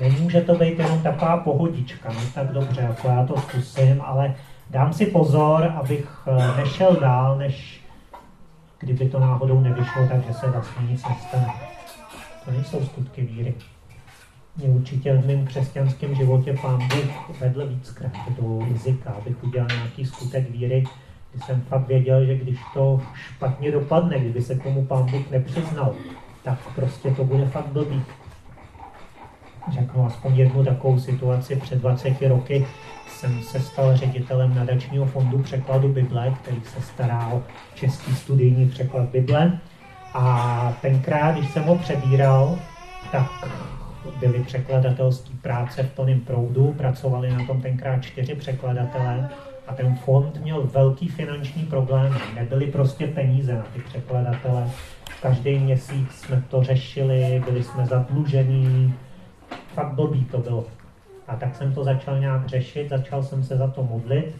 Nemůže 0.00 0.40
to 0.40 0.54
být 0.54 0.78
jenom 0.78 1.02
taková 1.02 1.36
pohodička, 1.36 2.12
no 2.12 2.20
tak 2.34 2.52
dobře, 2.52 2.80
jako 2.80 3.08
já 3.08 3.26
to 3.26 3.40
zkusím, 3.40 4.02
ale 4.02 4.34
dám 4.70 4.92
si 4.92 5.06
pozor, 5.06 5.72
abych 5.76 6.08
eh, 6.26 6.56
nešel 6.56 6.96
dál, 7.00 7.38
než 7.38 7.80
kdyby 8.78 9.08
to 9.08 9.20
náhodou 9.20 9.60
nevyšlo, 9.60 10.08
takže 10.08 10.34
se 10.34 10.50
vlastně 10.50 10.86
nic 10.86 11.08
nestane. 11.08 11.54
To 12.44 12.50
nejsou 12.50 12.84
skutky 12.84 13.22
víry. 13.22 13.54
Mě 14.56 14.68
určitě 14.68 15.16
v 15.16 15.26
mém 15.26 15.46
křesťanském 15.46 16.14
životě 16.14 16.58
pán 16.62 16.78
Bůh 16.78 17.40
vedl 17.40 17.66
víckrát 17.66 18.12
do 18.40 18.58
rizika, 18.72 19.10
abych 19.10 19.44
udělal 19.44 19.68
nějaký 19.68 20.06
skutek 20.06 20.50
víry, 20.50 20.84
kdy 21.32 21.42
jsem 21.42 21.60
fakt 21.60 21.86
věděl, 21.86 22.24
že 22.24 22.36
když 22.36 22.58
to 22.74 23.00
špatně 23.14 23.72
dopadne, 23.72 24.18
kdyby 24.18 24.42
se 24.42 24.54
tomu 24.54 24.84
pán 24.84 25.10
Bůh 25.10 25.30
nepřiznal, 25.30 25.94
tak 26.42 26.58
prostě 26.74 27.10
to 27.10 27.24
bude 27.24 27.46
fakt 27.46 27.66
blbý. 27.66 28.02
Řeknu 29.72 30.06
aspoň 30.06 30.36
jednu 30.36 30.64
takovou 30.64 31.00
situaci 31.00 31.56
před 31.56 31.78
20 31.78 32.22
roky, 32.28 32.66
jsem 33.18 33.42
se 33.42 33.60
stal 33.60 33.96
ředitelem 33.96 34.54
nadačního 34.54 35.06
fondu 35.06 35.38
překladu 35.38 35.88
Bible, 35.88 36.34
který 36.42 36.60
se 36.60 36.82
stará 36.82 37.28
o 37.28 37.42
český 37.74 38.14
studijní 38.14 38.68
překlad 38.68 39.08
Bible. 39.08 39.58
A 40.14 40.72
tenkrát, 40.82 41.36
když 41.36 41.50
jsem 41.50 41.64
ho 41.64 41.78
přebíral, 41.78 42.58
tak 43.12 43.30
byly 44.20 44.44
překladatelské 44.44 45.30
práce 45.42 45.82
v 45.82 45.92
plném 45.92 46.20
proudu, 46.20 46.72
pracovali 46.72 47.30
na 47.30 47.46
tom 47.46 47.62
tenkrát 47.62 48.02
čtyři 48.02 48.34
překladatelé 48.34 49.30
a 49.66 49.74
ten 49.74 49.96
fond 49.96 50.40
měl 50.42 50.66
velký 50.66 51.08
finanční 51.08 51.62
problém. 51.62 52.16
Nebyly 52.34 52.66
prostě 52.66 53.06
peníze 53.06 53.54
na 53.54 53.62
ty 53.62 53.80
překladatele. 53.80 54.70
Každý 55.22 55.58
měsíc 55.58 56.10
jsme 56.10 56.42
to 56.48 56.62
řešili, 56.62 57.42
byli 57.44 57.62
jsme 57.62 57.86
zadlužení, 57.86 58.94
fakt 59.74 59.92
blbý 59.92 60.24
to 60.24 60.38
bylo. 60.38 60.64
A 61.28 61.36
tak 61.36 61.56
jsem 61.56 61.74
to 61.74 61.84
začal 61.84 62.18
nějak 62.20 62.46
řešit, 62.46 62.88
začal 62.88 63.22
jsem 63.22 63.44
se 63.44 63.56
za 63.56 63.68
to 63.68 63.82
modlit. 63.82 64.36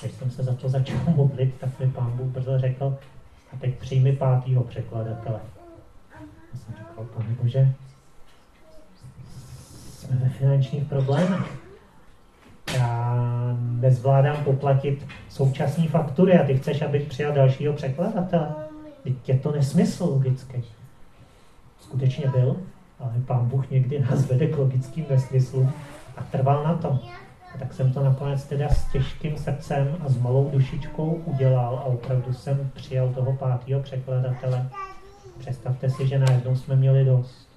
Když 0.00 0.12
jsem 0.12 0.30
se 0.30 0.42
za 0.42 0.54
to 0.54 0.68
začal 0.68 0.98
modlit, 1.16 1.54
tak 1.60 1.80
mi 1.80 1.90
pán 1.90 2.10
Bůh 2.10 2.26
brzo 2.26 2.58
řekl, 2.58 2.98
a 3.52 3.56
teď 3.56 3.74
přijmi 3.74 4.12
pátýho 4.12 4.64
překladatele. 4.64 5.40
Já 6.52 6.58
jsem 6.58 6.74
řekl, 6.78 7.08
pane 7.14 7.28
Bože, 7.42 7.74
jsme 9.88 10.16
ve 10.16 10.28
finančních 10.28 10.84
problémech. 10.84 11.58
Já 12.74 13.16
nezvládám 13.60 14.44
poplatit 14.44 15.06
současní 15.28 15.88
faktury 15.88 16.38
a 16.38 16.46
ty 16.46 16.58
chceš, 16.58 16.82
abych 16.82 17.08
přijal 17.08 17.32
dalšího 17.32 17.72
překladatele. 17.72 18.54
Teď 19.02 19.28
je 19.28 19.38
to 19.38 19.52
nesmysl 19.52 20.04
logicky. 20.04 20.64
Skutečně 21.80 22.28
byl, 22.28 22.56
ale 23.00 23.12
pán 23.26 23.48
Bůh 23.48 23.70
někdy 23.70 23.98
nás 24.10 24.26
vede 24.26 24.46
k 24.46 24.58
logickým 24.58 25.06
nesmyslům 25.10 25.72
a 26.16 26.22
trval 26.22 26.64
na 26.64 26.74
tom. 26.74 27.00
A 27.54 27.58
tak 27.58 27.74
jsem 27.74 27.92
to 27.92 28.04
nakonec 28.04 28.44
teda 28.44 28.68
s 28.68 28.92
těžkým 28.92 29.38
srdcem 29.38 29.96
a 30.00 30.08
s 30.08 30.18
malou 30.18 30.50
dušičkou 30.50 31.22
udělal 31.24 31.78
a 31.78 31.84
opravdu 31.84 32.32
jsem 32.32 32.70
přijal 32.74 33.08
toho 33.08 33.32
pátého 33.32 33.82
překladatele. 33.82 34.68
Představte 35.38 35.90
si, 35.90 36.06
že 36.06 36.18
najednou 36.18 36.56
jsme 36.56 36.76
měli 36.76 37.04
dost. 37.04 37.48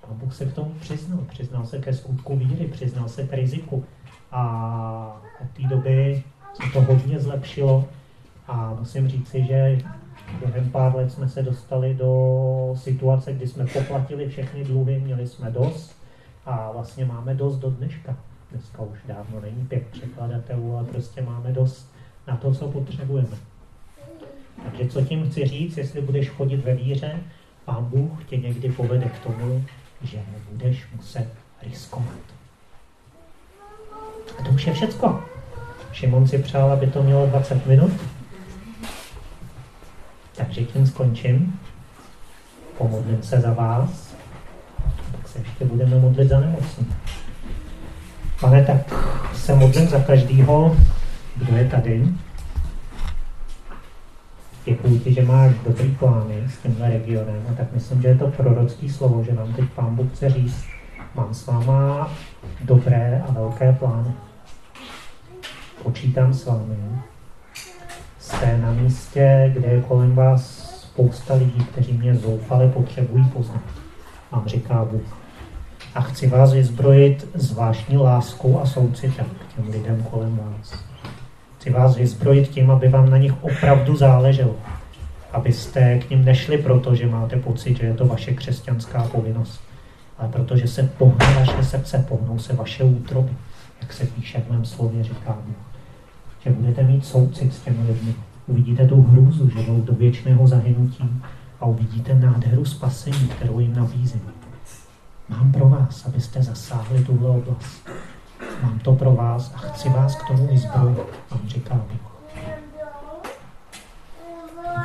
Pán 0.00 0.18
Bůh 0.18 0.34
se 0.34 0.46
k 0.46 0.54
tomu 0.54 0.70
přiznal. 0.80 1.18
Přiznal 1.28 1.66
se 1.66 1.78
ke 1.78 1.92
skutku 1.92 2.36
víry, 2.36 2.66
přiznal 2.66 3.08
se 3.08 3.26
k 3.26 3.32
riziku. 3.32 3.84
A 4.32 5.22
od 5.42 5.50
té 5.50 5.62
doby 5.62 6.22
se 6.54 6.72
to 6.72 6.82
hodně 6.82 7.20
zlepšilo 7.20 7.84
a 8.48 8.74
musím 8.78 9.08
říci, 9.08 9.44
že 9.44 9.78
během 10.40 10.70
pár 10.70 10.96
let 10.96 11.12
jsme 11.12 11.28
se 11.28 11.42
dostali 11.42 11.94
do 11.94 12.74
situace, 12.76 13.32
kdy 13.32 13.48
jsme 13.48 13.66
poplatili 13.66 14.28
všechny 14.28 14.64
dluhy, 14.64 15.00
měli 15.00 15.26
jsme 15.26 15.50
dost 15.50 15.99
a 16.46 16.72
vlastně 16.72 17.04
máme 17.04 17.34
dost 17.34 17.56
do 17.56 17.70
dneška. 17.70 18.16
Dneska 18.50 18.82
už 18.82 18.98
dávno 19.04 19.40
není 19.40 19.66
pět 19.66 19.86
překladatelů, 19.86 20.76
ale 20.76 20.86
prostě 20.86 21.22
máme 21.22 21.52
dost 21.52 21.92
na 22.26 22.36
to, 22.36 22.54
co 22.54 22.68
potřebujeme. 22.68 23.36
Takže 24.64 24.88
co 24.88 25.02
tím 25.02 25.30
chci 25.30 25.46
říct, 25.46 25.76
jestli 25.76 26.00
budeš 26.00 26.28
chodit 26.28 26.56
ve 26.56 26.74
víře, 26.74 27.20
Pán 27.64 27.84
Bůh 27.84 28.24
tě 28.24 28.36
někdy 28.36 28.68
povede 28.68 29.08
k 29.08 29.18
tomu, 29.18 29.64
že 30.02 30.22
budeš 30.50 30.86
muset 30.96 31.28
riskovat. 31.62 32.18
A 34.38 34.42
to 34.42 34.50
už 34.50 34.66
je 34.66 34.72
všecko. 34.72 35.24
Šimon 35.92 36.28
si 36.28 36.38
přál, 36.38 36.72
aby 36.72 36.86
to 36.86 37.02
mělo 37.02 37.26
20 37.26 37.66
minut. 37.66 37.92
Takže 40.36 40.64
tím 40.64 40.86
skončím. 40.86 41.60
Pomodlím 42.78 43.22
se 43.22 43.40
za 43.40 43.52
vás. 43.52 44.09
Se 45.60 45.64
ještě 45.64 45.76
budeme 45.76 46.00
modlit 46.00 46.28
za 46.28 46.40
nemocní. 46.40 46.86
Pane, 48.40 48.64
tak 48.64 48.94
se 49.34 49.54
modlím 49.54 49.88
za 49.88 50.00
každýho, 50.00 50.76
kdo 51.36 51.56
je 51.56 51.68
tady. 51.68 52.04
Děkuji 54.64 54.98
ti, 54.98 55.14
že 55.14 55.22
máš 55.22 55.52
dobrý 55.64 55.94
plány 55.94 56.34
s 56.48 56.58
tímhle 56.58 56.90
regionem 56.90 57.42
a 57.50 57.54
tak 57.54 57.72
myslím, 57.72 58.02
že 58.02 58.08
je 58.08 58.14
to 58.14 58.26
prorocký 58.26 58.90
slovo, 58.90 59.24
že 59.24 59.32
nám 59.32 59.54
teď 59.54 59.64
Pán 59.74 59.96
Bůh 59.96 60.06
chce 60.12 60.30
říct, 60.30 60.64
mám 61.14 61.34
s 61.34 61.46
váma 61.46 62.10
dobré 62.60 63.22
a 63.28 63.32
velké 63.32 63.72
plány. 63.72 64.12
Počítám 65.82 66.34
s 66.34 66.46
vámi. 66.46 66.76
Jste 68.18 68.58
na 68.58 68.72
místě, 68.72 69.50
kde 69.54 69.68
je 69.68 69.80
kolem 69.80 70.14
vás 70.14 70.70
spousta 70.80 71.34
lidí, 71.34 71.64
kteří 71.64 71.92
mě 71.92 72.14
zoufale 72.14 72.68
potřebují 72.68 73.24
poznat. 73.24 73.62
Vám 74.30 74.46
říká 74.46 74.84
Bůh. 74.84 75.20
A 75.94 76.00
chci 76.00 76.26
vás 76.26 76.52
vyzbrojit 76.52 77.28
zvláštní 77.34 77.96
láskou 77.96 78.60
a 78.60 78.66
soucitem 78.66 79.26
k 79.26 79.54
těm 79.54 79.68
lidem 79.68 80.02
kolem 80.10 80.36
vás. 80.36 80.84
Chci 81.58 81.70
vás 81.70 81.96
vyzbrojit 81.96 82.48
tím, 82.48 82.70
aby 82.70 82.88
vám 82.88 83.10
na 83.10 83.16
nich 83.16 83.44
opravdu 83.44 83.96
záleželo. 83.96 84.56
Abyste 85.32 85.98
k 85.98 86.10
ním 86.10 86.24
nešli 86.24 86.58
proto, 86.58 86.94
že 86.94 87.06
máte 87.06 87.36
pocit, 87.36 87.76
že 87.76 87.86
je 87.86 87.94
to 87.94 88.06
vaše 88.06 88.34
křesťanská 88.34 89.02
povinnost, 89.02 89.60
ale 90.18 90.28
protože 90.28 90.68
se 90.68 90.82
pohne 90.82 91.34
vaše 91.34 91.64
srdce, 91.64 92.04
pohnou 92.08 92.38
se 92.38 92.52
vaše 92.52 92.84
útroby, 92.84 93.30
jak 93.80 93.92
se 93.92 94.06
píše 94.06 94.40
v 94.40 94.50
mém 94.50 94.64
slově, 94.64 95.04
říká 95.04 95.38
Bůh. 95.46 95.56
Že 96.44 96.50
budete 96.50 96.82
mít 96.82 97.06
soucit 97.06 97.54
s 97.54 97.60
těmi 97.60 97.86
lidmi. 97.88 98.14
Uvidíte 98.46 98.86
tu 98.86 99.02
hrůzu, 99.02 99.50
že 99.50 99.62
jdou 99.62 99.80
do 99.80 99.92
věčného 99.94 100.46
zahynutí 100.46 101.10
a 101.60 101.66
uvidíte 101.66 102.14
nádheru 102.14 102.64
spasení, 102.64 103.28
kterou 103.28 103.60
jim 103.60 103.74
nabízím. 103.74 104.39
Mám 105.30 105.52
pro 105.52 105.68
vás, 105.68 106.06
abyste 106.06 106.42
zasáhli 106.42 107.04
tuhle 107.04 107.30
oblast. 107.30 107.88
Mám 108.62 108.78
to 108.78 108.92
pro 108.94 109.12
vás 109.12 109.52
a 109.54 109.58
chci 109.58 109.88
vás 109.88 110.16
k 110.16 110.26
tomu 110.26 110.46
vyzbrojit, 110.46 110.98
vám 111.30 111.40
říká 111.46 111.74
Bůh. 111.74 112.10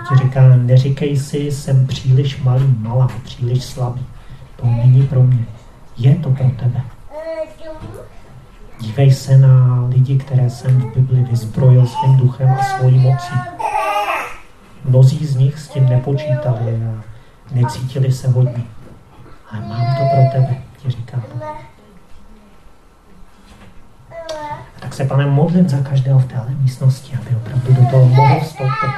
Ti 0.09 0.15
říká, 0.23 0.41
neříkej 0.55 1.17
si, 1.17 1.37
jsem 1.37 1.87
příliš 1.87 2.41
malý, 2.41 2.75
malá, 2.79 3.07
příliš 3.23 3.63
slabý. 3.63 4.05
To 4.55 4.65
není 4.65 5.07
pro 5.07 5.23
mě. 5.23 5.45
Je 5.97 6.15
to 6.15 6.29
pro 6.29 6.49
tebe. 6.49 6.81
Dívej 8.79 9.11
se 9.11 9.37
na 9.37 9.85
lidi, 9.87 10.17
které 10.17 10.49
jsem 10.49 10.81
v 10.81 10.95
Bibli 10.95 11.23
vyzbrojil 11.23 11.87
svým 11.87 12.17
duchem 12.17 12.51
a 12.59 12.63
svojí 12.63 12.99
mocí. 12.99 13.33
Mnozí 14.85 15.25
z 15.25 15.35
nich 15.35 15.59
s 15.59 15.67
tím 15.67 15.89
nepočítali 15.89 16.83
a 16.85 17.03
necítili 17.51 18.11
se 18.11 18.27
hodně. 18.27 18.63
Ale 19.55 19.67
mám 19.67 19.95
to 19.95 20.03
pro 20.15 20.31
tebe, 20.31 20.57
ti 20.77 20.89
říká 20.89 21.17
Bůh. 21.33 21.43
Tak 24.79 24.93
se, 24.93 25.05
pane, 25.05 25.25
modlím 25.25 25.69
za 25.69 25.77
každého 25.77 26.19
v 26.19 26.25
téhle 26.25 26.49
místnosti, 26.49 27.17
aby 27.17 27.35
opravdu 27.35 27.73
do 27.73 27.89
toho 27.91 28.05
mohl 28.05 28.39
vstoupit. 28.39 28.91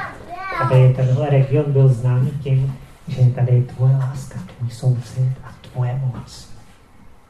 Aby 0.62 0.94
tenhle 0.96 1.30
region 1.30 1.72
byl 1.72 1.88
známý 1.88 2.30
tím, 2.30 2.76
že 3.08 3.20
je 3.20 3.30
tady 3.30 3.62
tvoje 3.62 3.96
láska, 3.96 4.38
tvůj 4.56 4.70
soucit 4.70 5.32
a 5.44 5.48
tvoje 5.60 6.00
moc. 6.04 6.48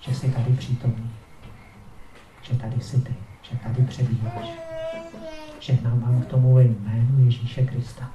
Že 0.00 0.14
jsi 0.14 0.30
tady 0.30 0.52
přítomný. 0.52 1.10
Že 2.42 2.56
tady 2.56 2.80
jsi 2.80 3.00
ty. 3.00 3.14
Že 3.42 3.56
tady 3.56 3.82
přebýváš. 3.82 4.48
Žehnám 5.60 6.00
vám 6.00 6.22
k 6.22 6.26
tomu 6.26 6.58
jménu 6.58 7.24
Ježíše 7.24 7.62
Krista. 7.66 8.10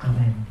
Amen. 0.00 0.46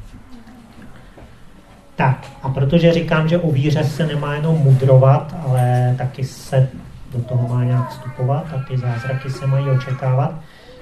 Tak, 1.96 2.28
a 2.44 2.50
protože 2.50 2.94
říkám, 2.94 3.28
že 3.28 3.40
o 3.40 3.52
víře 3.52 3.84
se 3.84 4.08
nemá 4.08 4.34
jenom 4.34 4.56
mudrovat, 4.56 5.36
ale 5.48 5.96
taky 5.98 6.24
se 6.24 6.70
do 7.14 7.22
toho 7.22 7.48
má 7.48 7.64
nějak 7.64 7.90
vstupovat 7.90 8.46
a 8.56 8.64
ty 8.68 8.78
zázraky 8.78 9.30
se 9.30 9.48
mají 9.48 9.70
očekávat, 9.70 10.36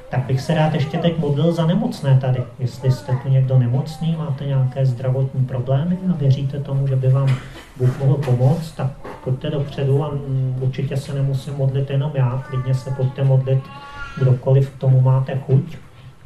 tak 0.10 0.26
bych 0.26 0.42
se 0.42 0.54
rád 0.54 0.74
ještě 0.74 0.98
teď 0.98 1.20
modlil 1.20 1.52
za 1.52 1.66
nemocné 1.66 2.20
tady. 2.20 2.44
Jestli 2.60 2.92
jste 2.92 3.16
tu 3.16 3.30
někdo 3.30 3.60
nemocný, 3.60 4.16
máte 4.20 4.46
nějaké 4.46 4.86
zdravotní 4.86 5.46
problémy 5.46 5.98
a 6.10 6.16
věříte 6.16 6.60
tomu, 6.60 6.88
že 6.88 6.96
by 6.96 7.10
vám 7.10 7.30
Bůh 7.78 8.00
mohl 8.00 8.14
pomoct, 8.14 8.72
tak 8.72 8.88
pojďte 9.24 9.50
dopředu 9.50 10.04
a 10.04 10.12
určitě 10.60 10.98
se 10.98 11.14
nemusím 11.14 11.54
modlit 11.58 11.90
jenom 11.90 12.12
já, 12.14 12.44
klidně 12.50 12.74
se 12.74 12.92
pojďte 12.92 13.24
modlit 13.24 13.64
kdokoliv 14.20 14.70
k 14.70 14.80
tomu 14.80 15.02
máte 15.02 15.38
chuť 15.38 15.78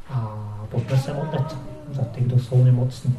a 0.10 0.38
pojďme 0.72 0.98
se 0.98 1.14
modlit 1.14 1.58
za 1.92 2.04
ty, 2.04 2.22
kdo 2.22 2.40
jsou 2.40 2.64
nemocní. 2.64 3.16